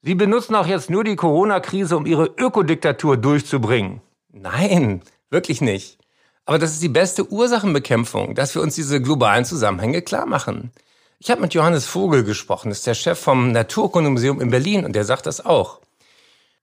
Sie 0.00 0.14
benutzen 0.14 0.54
auch 0.54 0.68
jetzt 0.68 0.90
nur 0.90 1.02
die 1.02 1.16
Corona-Krise, 1.16 1.96
um 1.96 2.06
Ihre 2.06 2.26
Ökodiktatur 2.26 3.16
durchzubringen. 3.16 4.00
Nein, 4.30 5.02
wirklich 5.28 5.60
nicht. 5.60 5.98
Aber 6.46 6.58
das 6.58 6.72
ist 6.72 6.82
die 6.82 6.88
beste 6.88 7.30
Ursachenbekämpfung, 7.30 8.34
dass 8.34 8.54
wir 8.54 8.62
uns 8.62 8.74
diese 8.74 9.00
globalen 9.00 9.44
Zusammenhänge 9.44 10.02
klar 10.02 10.26
machen. 10.26 10.72
Ich 11.18 11.30
habe 11.30 11.40
mit 11.40 11.54
Johannes 11.54 11.86
Vogel 11.86 12.22
gesprochen, 12.22 12.68
das 12.68 12.78
ist 12.78 12.86
der 12.86 12.94
Chef 12.94 13.18
vom 13.18 13.52
Naturkundemuseum 13.52 14.40
in 14.40 14.50
Berlin 14.50 14.84
und 14.84 14.94
der 14.94 15.04
sagt 15.04 15.26
das 15.26 15.44
auch. 15.44 15.80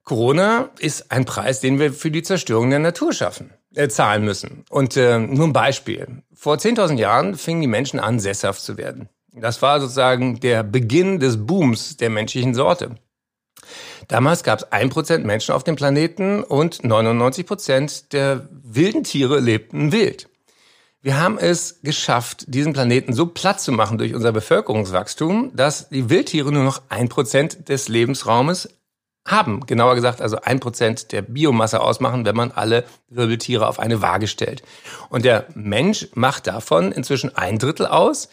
Corona 0.04 0.70
ist 0.80 1.12
ein 1.12 1.26
Preis, 1.26 1.62
den 1.62 1.80
wir 1.80 1.94
für 1.94 2.12
die 2.12 2.24
Zerstörung 2.24 2.70
der 2.70 2.80
Natur 2.80 3.14
schaffen, 3.14 3.54
äh, 3.76 3.88
zahlen 3.88 4.24
müssen. 4.24 4.66
Und 4.70 4.98
äh, 4.98 5.20
nur 5.20 5.48
ein 5.48 5.54
Beispiel. 5.54 6.24
Vor 6.34 6.56
10.000 6.56 6.98
Jahren 6.98 7.36
fingen 7.36 7.62
die 7.62 7.68
Menschen 7.68 8.00
an, 8.00 8.20
sesshaft 8.20 8.62
zu 8.62 8.78
werden. 8.78 9.10
Das 9.34 9.62
war 9.62 9.80
sozusagen 9.80 10.40
der 10.40 10.64
Beginn 10.64 11.20
des 11.20 11.46
Booms 11.46 11.98
der 11.98 12.10
menschlichen 12.10 12.54
Sorte. 12.54 12.96
Damals 14.08 14.44
gab 14.44 14.60
es 14.60 14.72
ein 14.72 14.90
Prozent 14.90 15.26
Menschen 15.26 15.54
auf 15.54 15.64
dem 15.64 15.76
Planeten 15.76 16.44
und 16.44 16.84
99 16.84 17.46
Prozent 17.46 18.14
der 18.14 18.48
wilden 18.52 19.04
Tiere 19.04 19.40
lebten 19.40 19.92
wild. 19.92 20.28
Wir 21.04 21.20
haben 21.20 21.40
es 21.40 21.82
geschafft, 21.82 22.46
diesen 22.48 22.74
Planeten 22.74 23.14
so 23.14 23.26
platt 23.26 23.60
zu 23.60 23.72
machen 23.72 23.98
durch 23.98 24.14
unser 24.14 24.32
Bevölkerungswachstum, 24.32 25.52
dass 25.56 25.90
die 25.90 26.12
Wildtiere 26.12 26.52
nur 26.52 26.64
noch 26.64 26.84
ein 26.90 27.10
Prozent 27.10 27.70
des 27.70 27.88
Lebensraumes 27.88 28.70
haben. 29.26 29.66
Genauer 29.66 29.96
gesagt, 29.96 30.22
also 30.22 30.38
ein 30.42 30.60
Prozent 30.60 31.12
der 31.12 31.24
Biomasse 31.24 31.82
ausmachen, 31.82 32.26
wenn 32.26 32.36
man 32.36 32.52
alle 32.52 32.86
Wirbeltiere 33.10 33.68
auf 33.68 33.80
eine 33.80 34.04
Waage 34.04 34.28
stellt. 34.28 34.62
Und 35.10 35.26
der 35.26 35.48
Mensch 35.56 36.10
macht 36.14 36.46
davon 36.46 36.92
inzwischen 36.92 37.36
ein 37.36 37.58
Drittel 37.58 37.88
aus 37.88 38.30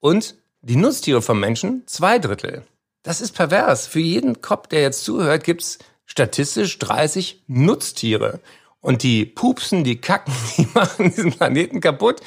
und 0.00 0.36
die 0.62 0.76
Nutztiere 0.76 1.20
vom 1.20 1.40
Menschen 1.40 1.82
zwei 1.86 2.18
Drittel. 2.18 2.64
Das 3.08 3.22
ist 3.22 3.32
pervers. 3.32 3.86
Für 3.86 4.00
jeden 4.00 4.42
Kopf, 4.42 4.66
der 4.66 4.82
jetzt 4.82 5.02
zuhört, 5.02 5.42
gibt's 5.42 5.78
statistisch 6.04 6.78
30 6.78 7.42
Nutztiere. 7.46 8.40
Und 8.82 9.02
die 9.02 9.24
pupsen, 9.24 9.82
die 9.82 9.98
kacken, 9.98 10.34
die 10.58 10.68
machen 10.74 11.10
diesen 11.10 11.32
Planeten 11.32 11.80
kaputt. 11.80 12.20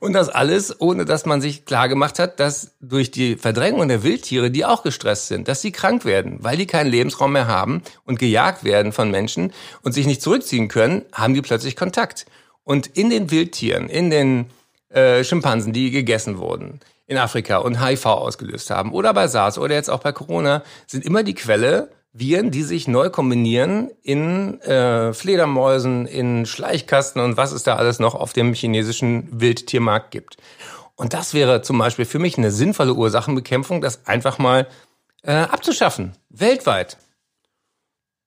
Und 0.00 0.12
das 0.12 0.28
alles, 0.28 0.80
ohne 0.80 1.04
dass 1.04 1.24
man 1.24 1.40
sich 1.40 1.66
klar 1.66 1.88
gemacht 1.88 2.18
hat, 2.18 2.40
dass 2.40 2.72
durch 2.80 3.12
die 3.12 3.36
Verdrängung 3.36 3.86
der 3.86 4.02
Wildtiere, 4.02 4.50
die 4.50 4.64
auch 4.64 4.82
gestresst 4.82 5.28
sind, 5.28 5.46
dass 5.46 5.62
sie 5.62 5.70
krank 5.70 6.04
werden, 6.04 6.38
weil 6.40 6.56
die 6.56 6.66
keinen 6.66 6.90
Lebensraum 6.90 7.30
mehr 7.30 7.46
haben 7.46 7.82
und 8.04 8.18
gejagt 8.18 8.64
werden 8.64 8.90
von 8.90 9.12
Menschen 9.12 9.52
und 9.82 9.92
sich 9.92 10.04
nicht 10.04 10.20
zurückziehen 10.20 10.66
können, 10.66 11.02
haben 11.12 11.34
die 11.34 11.42
plötzlich 11.42 11.76
Kontakt. 11.76 12.26
Und 12.64 12.88
in 12.88 13.08
den 13.08 13.30
Wildtieren, 13.30 13.88
in 13.88 14.10
den 14.10 14.46
äh, 14.88 15.22
Schimpansen, 15.22 15.72
die 15.72 15.92
gegessen 15.92 16.38
wurden, 16.38 16.80
in 17.06 17.18
Afrika 17.18 17.58
und 17.58 17.84
HIV 17.84 18.06
ausgelöst 18.06 18.70
haben 18.70 18.92
oder 18.92 19.12
bei 19.12 19.26
SARS 19.28 19.58
oder 19.58 19.74
jetzt 19.74 19.90
auch 19.90 20.00
bei 20.00 20.12
Corona, 20.12 20.62
sind 20.86 21.04
immer 21.04 21.22
die 21.22 21.34
Quelle 21.34 21.90
Viren, 22.16 22.52
die 22.52 22.62
sich 22.62 22.86
neu 22.86 23.10
kombinieren 23.10 23.90
in 24.02 24.60
äh, 24.60 25.12
Fledermäusen, 25.12 26.06
in 26.06 26.46
Schleichkasten 26.46 27.20
und 27.20 27.36
was 27.36 27.50
es 27.50 27.64
da 27.64 27.74
alles 27.74 27.98
noch 27.98 28.14
auf 28.14 28.32
dem 28.32 28.54
chinesischen 28.54 29.28
Wildtiermarkt 29.32 30.12
gibt. 30.12 30.36
Und 30.94 31.12
das 31.12 31.34
wäre 31.34 31.62
zum 31.62 31.76
Beispiel 31.76 32.04
für 32.04 32.20
mich 32.20 32.38
eine 32.38 32.52
sinnvolle 32.52 32.94
Ursachenbekämpfung, 32.94 33.80
das 33.80 34.06
einfach 34.06 34.38
mal 34.38 34.68
äh, 35.22 35.32
abzuschaffen, 35.32 36.12
weltweit. 36.28 36.98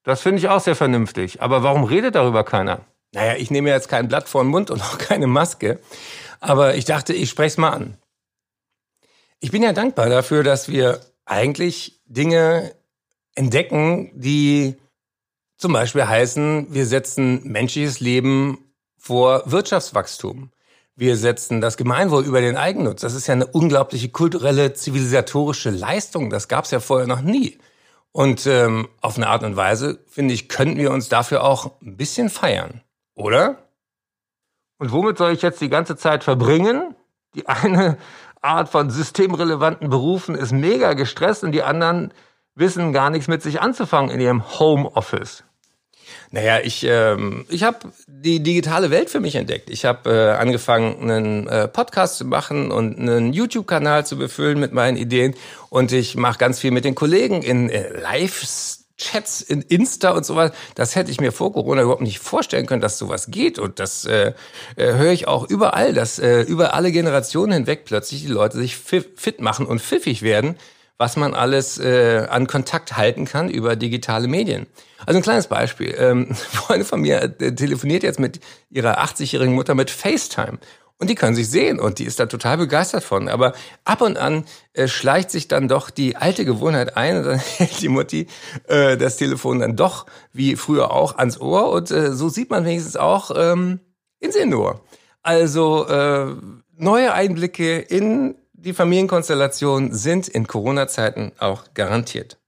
Das 0.03 0.21
finde 0.21 0.39
ich 0.39 0.49
auch 0.49 0.59
sehr 0.59 0.75
vernünftig. 0.75 1.41
Aber 1.41 1.63
warum 1.63 1.85
redet 1.85 2.15
darüber 2.15 2.43
keiner? 2.43 2.81
Naja, 3.13 3.35
ich 3.37 3.51
nehme 3.51 3.69
jetzt 3.69 3.87
kein 3.87 4.09
Blatt 4.09 4.27
vor 4.27 4.43
den 4.43 4.49
Mund 4.49 4.69
und 4.69 4.81
auch 4.81 4.97
keine 4.97 5.27
Maske. 5.27 5.79
Aber 6.41 6.75
ich 6.75 6.83
dachte, 6.83 7.13
ich 7.13 7.29
spreche 7.29 7.47
es 7.47 7.57
mal 7.57 7.69
an. 7.69 7.97
Ich 9.39 9.51
bin 9.51 9.63
ja 9.63 9.73
dankbar 9.73 10.09
dafür, 10.09 10.43
dass 10.43 10.67
wir 10.67 10.99
eigentlich 11.25 12.01
Dinge 12.05 12.73
entdecken, 13.35 14.11
die 14.15 14.77
zum 15.57 15.73
Beispiel 15.73 16.07
heißen, 16.07 16.67
wir 16.73 16.85
setzen 16.85 17.41
menschliches 17.43 17.99
Leben 17.99 18.57
vor 18.97 19.43
Wirtschaftswachstum. 19.45 20.51
Wir 20.95 21.15
setzen 21.15 21.61
das 21.61 21.77
Gemeinwohl 21.77 22.25
über 22.25 22.41
den 22.41 22.57
Eigennutz. 22.57 23.01
Das 23.01 23.13
ist 23.13 23.27
ja 23.27 23.33
eine 23.33 23.45
unglaubliche 23.45 24.09
kulturelle, 24.09 24.73
zivilisatorische 24.73 25.69
Leistung. 25.69 26.31
Das 26.31 26.47
gab 26.47 26.65
es 26.65 26.71
ja 26.71 26.79
vorher 26.79 27.07
noch 27.07 27.21
nie. 27.21 27.59
Und 28.11 28.47
ähm, 28.47 28.87
auf 29.01 29.17
eine 29.17 29.27
Art 29.27 29.43
und 29.43 29.55
Weise, 29.55 29.99
finde 30.07 30.33
ich, 30.33 30.49
könnten 30.49 30.77
wir 30.77 30.91
uns 30.91 31.09
dafür 31.09 31.43
auch 31.43 31.79
ein 31.81 31.97
bisschen 31.97 32.31
feiern. 32.31 32.81
Oder? 33.13 33.57
Und 34.79 34.91
womit 34.91 35.19
soll 35.19 35.33
ich 35.33 35.43
jetzt 35.43 35.61
die 35.61 35.69
ganze 35.69 35.97
Zeit 35.97 36.23
verbringen? 36.23 36.95
Die 37.35 37.47
eine 37.47 37.97
Art 38.47 38.69
von 38.69 38.89
systemrelevanten 38.89 39.89
Berufen 39.89 40.35
ist 40.35 40.51
mega 40.51 40.93
gestresst 40.93 41.43
und 41.43 41.51
die 41.51 41.63
anderen 41.63 42.13
wissen 42.55 42.93
gar 42.93 43.09
nichts 43.09 43.27
mit 43.27 43.41
sich 43.41 43.61
anzufangen 43.61 44.09
in 44.09 44.19
ihrem 44.19 44.59
Homeoffice. 44.59 45.43
Naja, 46.31 46.59
ich, 46.63 46.85
ähm, 46.85 47.45
ich 47.49 47.63
habe 47.63 47.79
die 48.07 48.41
digitale 48.41 48.91
Welt 48.91 49.09
für 49.09 49.19
mich 49.19 49.35
entdeckt. 49.35 49.69
Ich 49.69 49.85
habe 49.85 50.09
äh, 50.09 50.29
angefangen, 50.37 51.01
einen 51.01 51.47
äh, 51.47 51.67
Podcast 51.67 52.17
zu 52.17 52.25
machen 52.25 52.71
und 52.71 52.97
einen 52.97 53.33
YouTube-Kanal 53.33 54.05
zu 54.05 54.17
befüllen 54.17 54.59
mit 54.59 54.73
meinen 54.73 54.97
Ideen. 54.97 55.35
Und 55.69 55.91
ich 55.91 56.15
mache 56.15 56.37
ganz 56.37 56.59
viel 56.59 56.71
mit 56.71 56.85
den 56.85 56.95
Kollegen 56.95 57.41
in 57.43 57.69
äh, 57.69 57.89
Lives 57.99 58.86
Chats 58.97 59.41
in 59.41 59.61
Insta 59.61 60.11
und 60.11 60.25
sowas, 60.25 60.51
das 60.75 60.95
hätte 60.95 61.11
ich 61.11 61.21
mir 61.21 61.31
vor 61.31 61.53
Corona 61.53 61.83
überhaupt 61.83 62.01
nicht 62.01 62.19
vorstellen 62.19 62.65
können, 62.65 62.81
dass 62.81 62.97
sowas 62.97 63.27
geht. 63.29 63.59
Und 63.59 63.79
das 63.79 64.05
äh, 64.05 64.33
äh, 64.75 64.93
höre 64.93 65.11
ich 65.11 65.27
auch 65.27 65.47
überall, 65.47 65.93
dass 65.93 66.17
äh, 66.17 66.41
über 66.41 66.73
alle 66.73 66.91
Generationen 66.91 67.53
hinweg 67.53 67.85
plötzlich 67.85 68.23
die 68.23 68.31
Leute 68.31 68.57
sich 68.57 68.75
fit 68.75 69.39
machen 69.39 69.67
und 69.67 69.81
pfiffig 69.81 70.23
werden, 70.23 70.55
was 70.97 71.15
man 71.15 71.35
alles 71.35 71.77
äh, 71.77 72.25
an 72.29 72.47
Kontakt 72.47 72.97
halten 72.97 73.25
kann 73.25 73.49
über 73.49 73.75
digitale 73.75 74.27
Medien. 74.27 74.65
Also 75.05 75.17
ein 75.17 75.23
kleines 75.23 75.47
Beispiel. 75.47 75.95
Ähm, 75.97 76.33
Freunde 76.51 76.85
von 76.85 77.01
mir 77.01 77.21
äh, 77.21 77.53
telefoniert 77.53 78.01
jetzt 78.01 78.19
mit 78.19 78.39
ihrer 78.71 78.99
80-jährigen 78.99 79.53
Mutter 79.53 79.75
mit 79.75 79.91
FaceTime. 79.91 80.57
Und 80.99 81.11
die 81.11 81.15
können 81.15 81.35
sich 81.35 81.49
sehen 81.49 81.79
und 81.79 81.99
die 81.99 82.05
ist 82.05 82.19
da 82.19 82.25
total 82.25 82.57
begeistert 82.57 83.03
von. 83.03 83.29
Aber 83.29 83.53
ab 83.85 84.01
und 84.01 84.17
an 84.17 84.45
äh, 84.73 84.87
schleicht 84.87 85.29
sich 85.29 85.47
dann 85.47 85.67
doch 85.67 85.91
die 85.91 86.15
alte 86.15 86.43
Gewohnheit 86.43 86.97
ein 86.97 87.17
und 87.17 87.25
dann 87.25 87.39
hält 87.57 87.81
die 87.81 87.89
Mutti 87.89 88.27
äh, 88.67 88.97
das 88.97 89.17
Telefon 89.17 89.59
dann 89.59 89.75
doch 89.75 90.07
wie 90.33 90.55
früher 90.55 90.91
auch 90.91 91.17
ans 91.17 91.39
Ohr 91.39 91.69
und 91.69 91.91
äh, 91.91 92.13
so 92.13 92.29
sieht 92.29 92.49
man 92.49 92.65
wenigstens 92.65 92.97
auch 92.97 93.31
ähm, 93.35 93.79
ins 94.19 94.35
Innenohr. 94.35 94.81
Also 95.21 95.87
äh, 95.87 96.33
neue 96.77 97.13
Einblicke 97.13 97.77
in 97.77 98.35
die 98.53 98.73
Familienkonstellation 98.73 99.93
sind 99.93 100.27
in 100.27 100.47
Corona-Zeiten 100.47 101.31
auch 101.37 101.65
garantiert. 101.75 102.39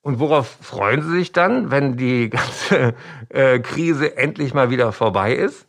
Und 0.00 0.18
worauf 0.18 0.48
freuen 0.60 1.02
Sie 1.02 1.18
sich 1.18 1.32
dann, 1.32 1.70
wenn 1.70 1.96
die 1.96 2.30
ganze 2.30 2.94
äh, 3.28 3.60
Krise 3.60 4.16
endlich 4.16 4.54
mal 4.54 4.70
wieder 4.70 4.92
vorbei 4.92 5.34
ist? 5.34 5.66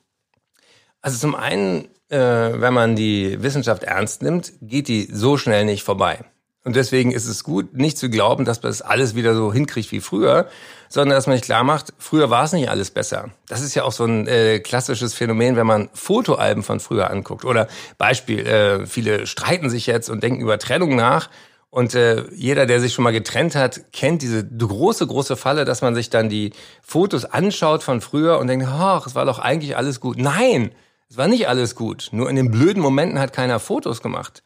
Also 1.04 1.20
zum 1.20 1.36
einen, 1.36 1.90
äh, 2.10 2.18
wenn 2.18 2.74
man 2.74 2.96
die 2.96 3.44
Wissenschaft 3.44 3.84
ernst 3.84 4.24
nimmt, 4.24 4.54
geht 4.62 4.88
die 4.88 5.10
so 5.12 5.38
schnell 5.38 5.66
nicht 5.66 5.84
vorbei. 5.84 6.26
Und 6.64 6.78
deswegen 6.78 7.12
ist 7.12 7.28
es 7.28 7.44
gut, 7.44 7.76
nicht 7.76 7.98
zu 7.98 8.10
glauben, 8.10 8.46
dass 8.46 8.64
man 8.64 8.72
das 8.72 8.82
alles 8.82 9.14
wieder 9.14 9.36
so 9.36 9.52
hinkriegt 9.52 9.92
wie 9.92 10.00
früher, 10.00 10.48
sondern 10.88 11.18
dass 11.18 11.28
man 11.28 11.36
sich 11.36 11.44
klar 11.46 11.66
macht, 11.66 11.94
früher 11.98 12.30
war 12.30 12.46
es 12.46 12.54
nicht 12.54 12.70
alles 12.70 12.90
besser. 12.90 13.32
Das 13.50 13.62
ist 13.62 13.76
ja 13.76 13.84
auch 13.84 13.92
so 13.92 14.06
ein 14.06 14.28
äh, 14.28 14.60
klassisches 14.60 15.14
Phänomen, 15.14 15.58
wenn 15.58 15.68
man 15.68 15.90
Fotoalben 15.94 16.64
von 16.64 16.80
früher 16.80 17.10
anguckt. 17.10 17.44
Oder 17.44 17.68
Beispiel, 17.98 18.48
äh, 18.48 18.86
viele 18.86 19.28
streiten 19.28 19.70
sich 19.70 19.86
jetzt 19.86 20.10
und 20.10 20.24
denken 20.24 20.40
über 20.40 20.58
Trennung 20.58 20.96
nach. 20.96 21.30
Und 21.70 21.96
äh, 21.96 22.24
jeder, 22.34 22.66
der 22.66 22.80
sich 22.80 22.94
schon 22.94 23.04
mal 23.04 23.12
getrennt 23.12 23.56
hat, 23.56 23.92
kennt 23.92 24.22
diese 24.22 24.48
große, 24.48 25.06
große 25.06 25.36
Falle, 25.36 25.66
dass 25.66 25.82
man 25.82 25.96
sich 25.96 26.10
dann 26.10 26.30
die 26.30 26.54
Fotos 26.82 27.26
anschaut 27.26 27.84
von 27.84 28.00
früher 28.00 28.38
und 28.38 28.48
denkt, 28.48 28.68
ach, 28.70 29.06
es 29.06 29.16
war 29.16 29.26
doch 29.26 29.40
eigentlich 29.40 29.76
alles 29.76 30.00
gut. 30.00 30.18
Nein, 30.18 30.72
es 31.10 31.18
war 31.18 31.28
nicht 31.28 31.48
alles 31.48 31.76
gut. 31.76 32.10
Nur 32.12 32.30
in 32.30 32.36
den 32.36 32.52
blöden 32.52 32.82
Momenten 32.82 33.20
hat 33.20 33.34
keiner 33.34 33.60
Fotos 33.60 34.02
gemacht 34.02 34.44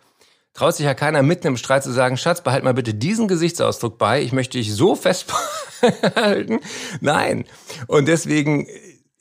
traut 0.58 0.76
sich 0.76 0.88
ja 0.88 0.96
keiner 0.96 1.22
mitten 1.22 1.48
im 1.48 1.58
Streit 1.58 1.84
zu 1.84 1.92
sagen, 1.92 2.18
Schatz, 2.18 2.42
behalt 2.42 2.64
mal 2.64 2.74
bitte 2.74 2.96
diesen 2.96 3.28
Gesichtsausdruck 3.28 4.00
bei, 4.00 4.22
ich 4.22 4.34
möchte 4.34 4.58
dich 4.58 4.74
so 4.74 4.96
festhalten. 4.96 6.60
Nein. 7.00 7.46
Und 7.86 8.08
deswegen 8.08 8.68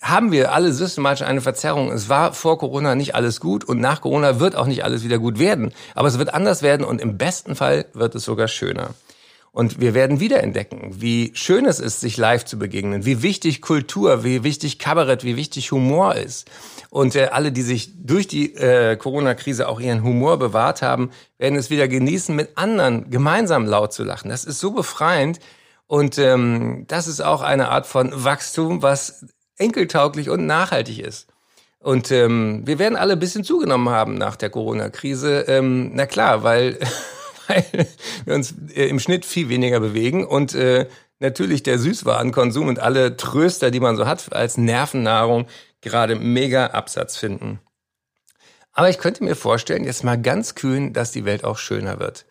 haben 0.00 0.33
wir 0.33 0.52
alle 0.52 0.73
systematisch 0.73 1.26
eine 1.26 1.43
Verzerrung. 1.43 1.93
Es 1.93 2.09
war 2.09 2.33
vor 2.33 2.59
Corona 2.59 2.95
nicht 2.95 3.14
alles 3.14 3.40
gut 3.40 3.64
und 3.64 3.81
nach 3.81 4.00
Corona 4.00 4.40
wird 4.40 4.57
auch 4.57 4.66
nicht 4.66 4.83
alles 4.83 5.05
wieder 5.05 5.19
gut 5.19 5.38
werden. 5.38 5.73
Aber 5.95 6.09
es 6.09 6.19
wird 6.19 6.33
anders 6.33 6.62
werden 6.62 6.87
und 6.87 7.02
im 7.02 7.19
besten 7.19 7.55
Fall 7.55 7.85
wird 7.93 8.14
es 8.14 8.25
sogar 8.25 8.49
schöner. 8.49 8.95
Und 9.56 9.80
wir 9.80 9.94
werden 9.94 10.20
wiederentdecken, 10.20 11.00
wie 11.00 11.32
schön 11.32 11.64
es 11.64 11.80
ist, 11.80 12.02
sich 12.02 12.18
live 12.18 12.44
zu 12.44 12.58
begegnen, 12.58 13.06
wie 13.06 13.22
wichtig 13.22 13.62
Kultur, 13.62 14.22
wie 14.22 14.44
wichtig 14.44 14.78
Kabarett, 14.78 15.25
wie 15.25 15.38
wichtig 15.38 15.72
Humor 15.72 16.14
ist. 16.14 16.46
Und 16.90 17.16
äh, 17.16 17.28
alle, 17.32 17.52
die 17.52 17.62
sich 17.62 17.88
durch 17.96 18.28
die 18.28 18.54
äh, 18.54 18.96
Corona-Krise 18.96 19.66
auch 19.66 19.80
ihren 19.80 20.02
Humor 20.02 20.38
bewahrt 20.38 20.82
haben, 20.82 21.10
werden 21.38 21.58
es 21.58 21.70
wieder 21.70 21.88
genießen, 21.88 22.36
mit 22.36 22.58
anderen 22.58 23.08
gemeinsam 23.08 23.64
laut 23.64 23.94
zu 23.94 24.04
lachen. 24.04 24.28
Das 24.28 24.44
ist 24.44 24.60
so 24.60 24.72
befreiend. 24.72 25.40
Und 25.86 26.18
ähm, 26.18 26.84
das 26.86 27.08
ist 27.08 27.22
auch 27.22 27.40
eine 27.40 27.70
Art 27.70 27.86
von 27.86 28.10
Wachstum, 28.12 28.82
was 28.82 29.25
enkeltauglich 29.56 30.28
und 30.28 30.44
nachhaltig 30.44 30.98
ist. 30.98 31.28
Und 31.78 32.10
ähm, 32.10 32.60
wir 32.66 32.78
werden 32.78 32.96
alle 32.96 33.14
ein 33.14 33.20
bisschen 33.20 33.42
zugenommen 33.42 33.88
haben 33.88 34.16
nach 34.16 34.36
der 34.36 34.50
Corona-Krise. 34.50 35.46
Ähm, 35.48 35.92
na 35.94 36.04
klar, 36.04 36.42
weil 36.42 36.78
weil 37.48 37.64
wir 38.24 38.34
uns 38.34 38.54
äh, 38.74 38.86
im 38.86 39.00
Schnitt 39.00 39.24
viel 39.24 39.48
weniger 39.48 39.80
bewegen 39.80 40.26
und 40.26 40.54
äh, 40.54 40.88
natürlich 41.18 41.62
der 41.62 41.78
Süßwarenkonsum 41.78 42.68
und 42.68 42.78
alle 42.78 43.16
Tröster, 43.16 43.70
die 43.70 43.80
man 43.80 43.96
so 43.96 44.06
hat 44.06 44.32
als 44.34 44.56
Nervennahrung, 44.56 45.46
gerade 45.80 46.16
mega 46.16 46.68
Absatz 46.68 47.16
finden. 47.16 47.60
Aber 48.72 48.90
ich 48.90 48.98
könnte 48.98 49.24
mir 49.24 49.36
vorstellen, 49.36 49.84
jetzt 49.84 50.04
mal 50.04 50.20
ganz 50.20 50.54
kühn, 50.54 50.92
dass 50.92 51.12
die 51.12 51.24
Welt 51.24 51.44
auch 51.44 51.56
schöner 51.56 51.98
wird. 51.98 52.26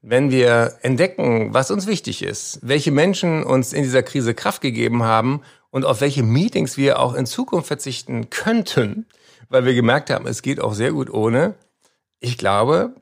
Wenn 0.00 0.30
wir 0.30 0.78
entdecken, 0.80 1.52
was 1.52 1.70
uns 1.70 1.86
wichtig 1.86 2.22
ist, 2.22 2.58
welche 2.62 2.90
Menschen 2.90 3.44
uns 3.44 3.74
in 3.74 3.82
dieser 3.82 4.02
Krise 4.02 4.32
Kraft 4.32 4.62
gegeben 4.62 5.02
haben 5.02 5.42
und 5.70 5.84
auf 5.84 6.00
welche 6.00 6.22
Meetings 6.22 6.78
wir 6.78 6.98
auch 6.98 7.12
in 7.14 7.26
Zukunft 7.26 7.66
verzichten 7.66 8.30
könnten, 8.30 9.06
weil 9.50 9.66
wir 9.66 9.74
gemerkt 9.74 10.08
haben, 10.08 10.26
es 10.26 10.40
geht 10.40 10.60
auch 10.60 10.72
sehr 10.72 10.92
gut 10.92 11.10
ohne. 11.10 11.54
Ich 12.18 12.38
glaube, 12.38 12.94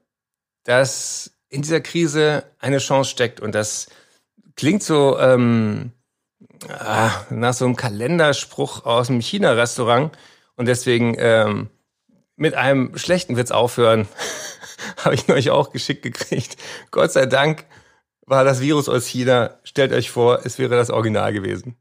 dass 0.64 1.37
in 1.48 1.62
dieser 1.62 1.80
Krise 1.80 2.44
eine 2.58 2.78
Chance 2.78 3.10
steckt. 3.10 3.40
Und 3.40 3.54
das 3.54 3.88
klingt 4.56 4.82
so 4.82 5.18
ähm, 5.18 5.92
ah, 6.68 7.10
nach 7.30 7.54
so 7.54 7.64
einem 7.64 7.76
Kalenderspruch 7.76 8.84
aus 8.84 9.06
dem 9.06 9.20
China-Restaurant. 9.20 10.16
Und 10.56 10.66
deswegen 10.66 11.14
ähm, 11.18 11.70
mit 12.36 12.54
einem 12.54 12.96
schlechten 12.96 13.36
Witz 13.36 13.50
aufhören, 13.50 14.08
habe 15.04 15.14
ich 15.14 15.28
euch 15.28 15.50
auch 15.50 15.72
geschickt 15.72 16.02
gekriegt. 16.02 16.56
Gott 16.90 17.12
sei 17.12 17.26
Dank 17.26 17.64
war 18.26 18.44
das 18.44 18.60
Virus 18.60 18.88
aus 18.88 19.06
China. 19.06 19.58
Stellt 19.64 19.92
euch 19.92 20.10
vor, 20.10 20.40
es 20.44 20.58
wäre 20.58 20.76
das 20.76 20.90
Original 20.90 21.32
gewesen. 21.32 21.76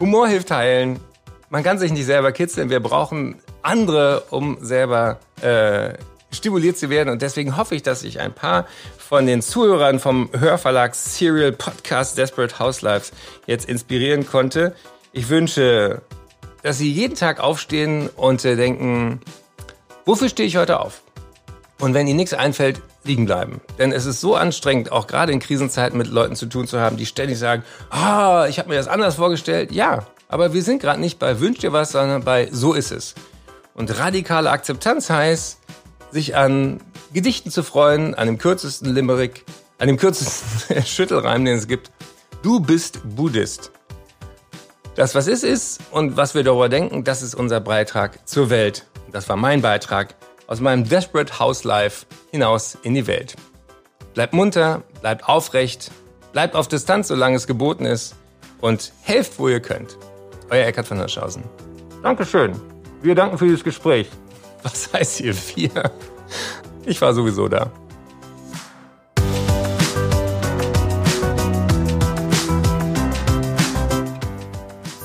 Humor 0.00 0.28
hilft 0.28 0.50
heilen. 0.50 1.00
Man 1.48 1.62
kann 1.62 1.78
sich 1.78 1.92
nicht 1.92 2.06
selber 2.06 2.32
kitzeln. 2.32 2.68
Wir 2.68 2.80
brauchen 2.80 3.40
andere, 3.62 4.24
um 4.30 4.58
selber 4.60 5.20
äh, 5.40 5.94
stimuliert 6.34 6.76
zu 6.76 6.90
werden. 6.90 7.08
Und 7.08 7.22
deswegen 7.22 7.56
hoffe 7.56 7.74
ich, 7.74 7.82
dass 7.82 8.02
ich 8.02 8.20
ein 8.20 8.32
paar 8.32 8.66
von 8.98 9.26
den 9.26 9.42
Zuhörern 9.42 10.00
vom 10.00 10.30
Hörverlag 10.32 10.94
Serial 10.94 11.52
Podcast 11.52 12.18
Desperate 12.18 12.58
Housewives 12.58 13.12
jetzt 13.46 13.68
inspirieren 13.68 14.26
konnte. 14.26 14.74
Ich 15.12 15.28
wünsche, 15.28 16.02
dass 16.62 16.78
Sie 16.78 16.92
jeden 16.92 17.14
Tag 17.14 17.40
aufstehen 17.40 18.08
und 18.16 18.44
äh, 18.44 18.56
denken, 18.56 19.20
wofür 20.04 20.28
stehe 20.28 20.48
ich 20.48 20.56
heute 20.56 20.80
auf? 20.80 21.02
Und 21.80 21.94
wenn 21.94 22.06
Ihnen 22.06 22.16
nichts 22.16 22.34
einfällt, 22.34 22.80
liegen 23.04 23.26
bleiben. 23.26 23.60
Denn 23.78 23.92
es 23.92 24.06
ist 24.06 24.20
so 24.20 24.34
anstrengend, 24.34 24.90
auch 24.90 25.06
gerade 25.06 25.32
in 25.32 25.40
Krisenzeiten 25.40 25.98
mit 25.98 26.06
Leuten 26.08 26.36
zu 26.36 26.46
tun 26.46 26.66
zu 26.66 26.80
haben, 26.80 26.96
die 26.96 27.06
ständig 27.06 27.38
sagen, 27.38 27.62
ah, 27.90 28.46
ich 28.48 28.58
habe 28.58 28.70
mir 28.70 28.76
das 28.76 28.88
anders 28.88 29.16
vorgestellt. 29.16 29.72
Ja, 29.72 30.06
aber 30.28 30.52
wir 30.52 30.62
sind 30.62 30.80
gerade 30.80 31.00
nicht 31.00 31.18
bei 31.18 31.40
Wünsch 31.40 31.58
dir 31.58 31.72
was, 31.72 31.92
sondern 31.92 32.24
bei 32.24 32.48
So 32.50 32.72
ist 32.72 32.90
es. 32.90 33.14
Und 33.74 33.98
radikale 33.98 34.50
Akzeptanz 34.50 35.10
heißt, 35.10 35.58
sich 36.14 36.36
an 36.36 36.80
Gedichten 37.12 37.50
zu 37.50 37.64
freuen, 37.64 38.14
an 38.14 38.28
dem 38.28 38.38
kürzesten 38.38 38.94
Limerick, 38.94 39.44
an 39.78 39.88
dem 39.88 39.96
kürzesten 39.96 40.82
Schüttelreim, 40.86 41.44
den 41.44 41.58
es 41.58 41.66
gibt. 41.66 41.90
Du 42.40 42.60
bist 42.60 43.00
Buddhist. 43.16 43.72
Das, 44.94 45.16
was 45.16 45.26
ist, 45.26 45.42
ist 45.42 45.80
und 45.90 46.16
was 46.16 46.36
wir 46.36 46.44
darüber 46.44 46.68
denken, 46.68 47.02
das 47.02 47.20
ist 47.20 47.34
unser 47.34 47.60
Beitrag 47.60 48.28
zur 48.28 48.48
Welt. 48.48 48.86
Das 49.10 49.28
war 49.28 49.36
mein 49.36 49.60
Beitrag 49.60 50.14
aus 50.46 50.60
meinem 50.60 50.88
Desperate 50.88 51.40
House 51.40 51.64
Life 51.64 52.06
hinaus 52.30 52.78
in 52.82 52.94
die 52.94 53.08
Welt. 53.08 53.34
Bleibt 54.14 54.34
munter, 54.34 54.84
bleibt 55.00 55.28
aufrecht, 55.28 55.90
bleibt 56.32 56.54
auf 56.54 56.68
Distanz, 56.68 57.08
solange 57.08 57.34
es 57.34 57.48
geboten 57.48 57.86
ist 57.86 58.14
und 58.60 58.92
helft, 59.02 59.40
wo 59.40 59.48
ihr 59.48 59.60
könnt. 59.60 59.98
Euer 60.48 60.64
Eckhard 60.64 60.86
von 60.86 60.98
Hirschhausen. 60.98 61.42
Dankeschön. 62.04 62.52
Wir 63.02 63.16
danken 63.16 63.36
für 63.36 63.46
dieses 63.46 63.64
Gespräch. 63.64 64.08
Was 64.64 64.92
heißt 64.92 65.18
hier 65.18 65.34
wir? 65.54 65.92
Ich 66.86 67.00
war 67.00 67.12
sowieso 67.14 67.48
da. 67.48 67.70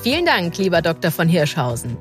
Vielen 0.01 0.25
Dank, 0.25 0.57
lieber 0.57 0.81
Dr. 0.81 1.11
von 1.11 1.27
Hirschhausen. 1.27 1.97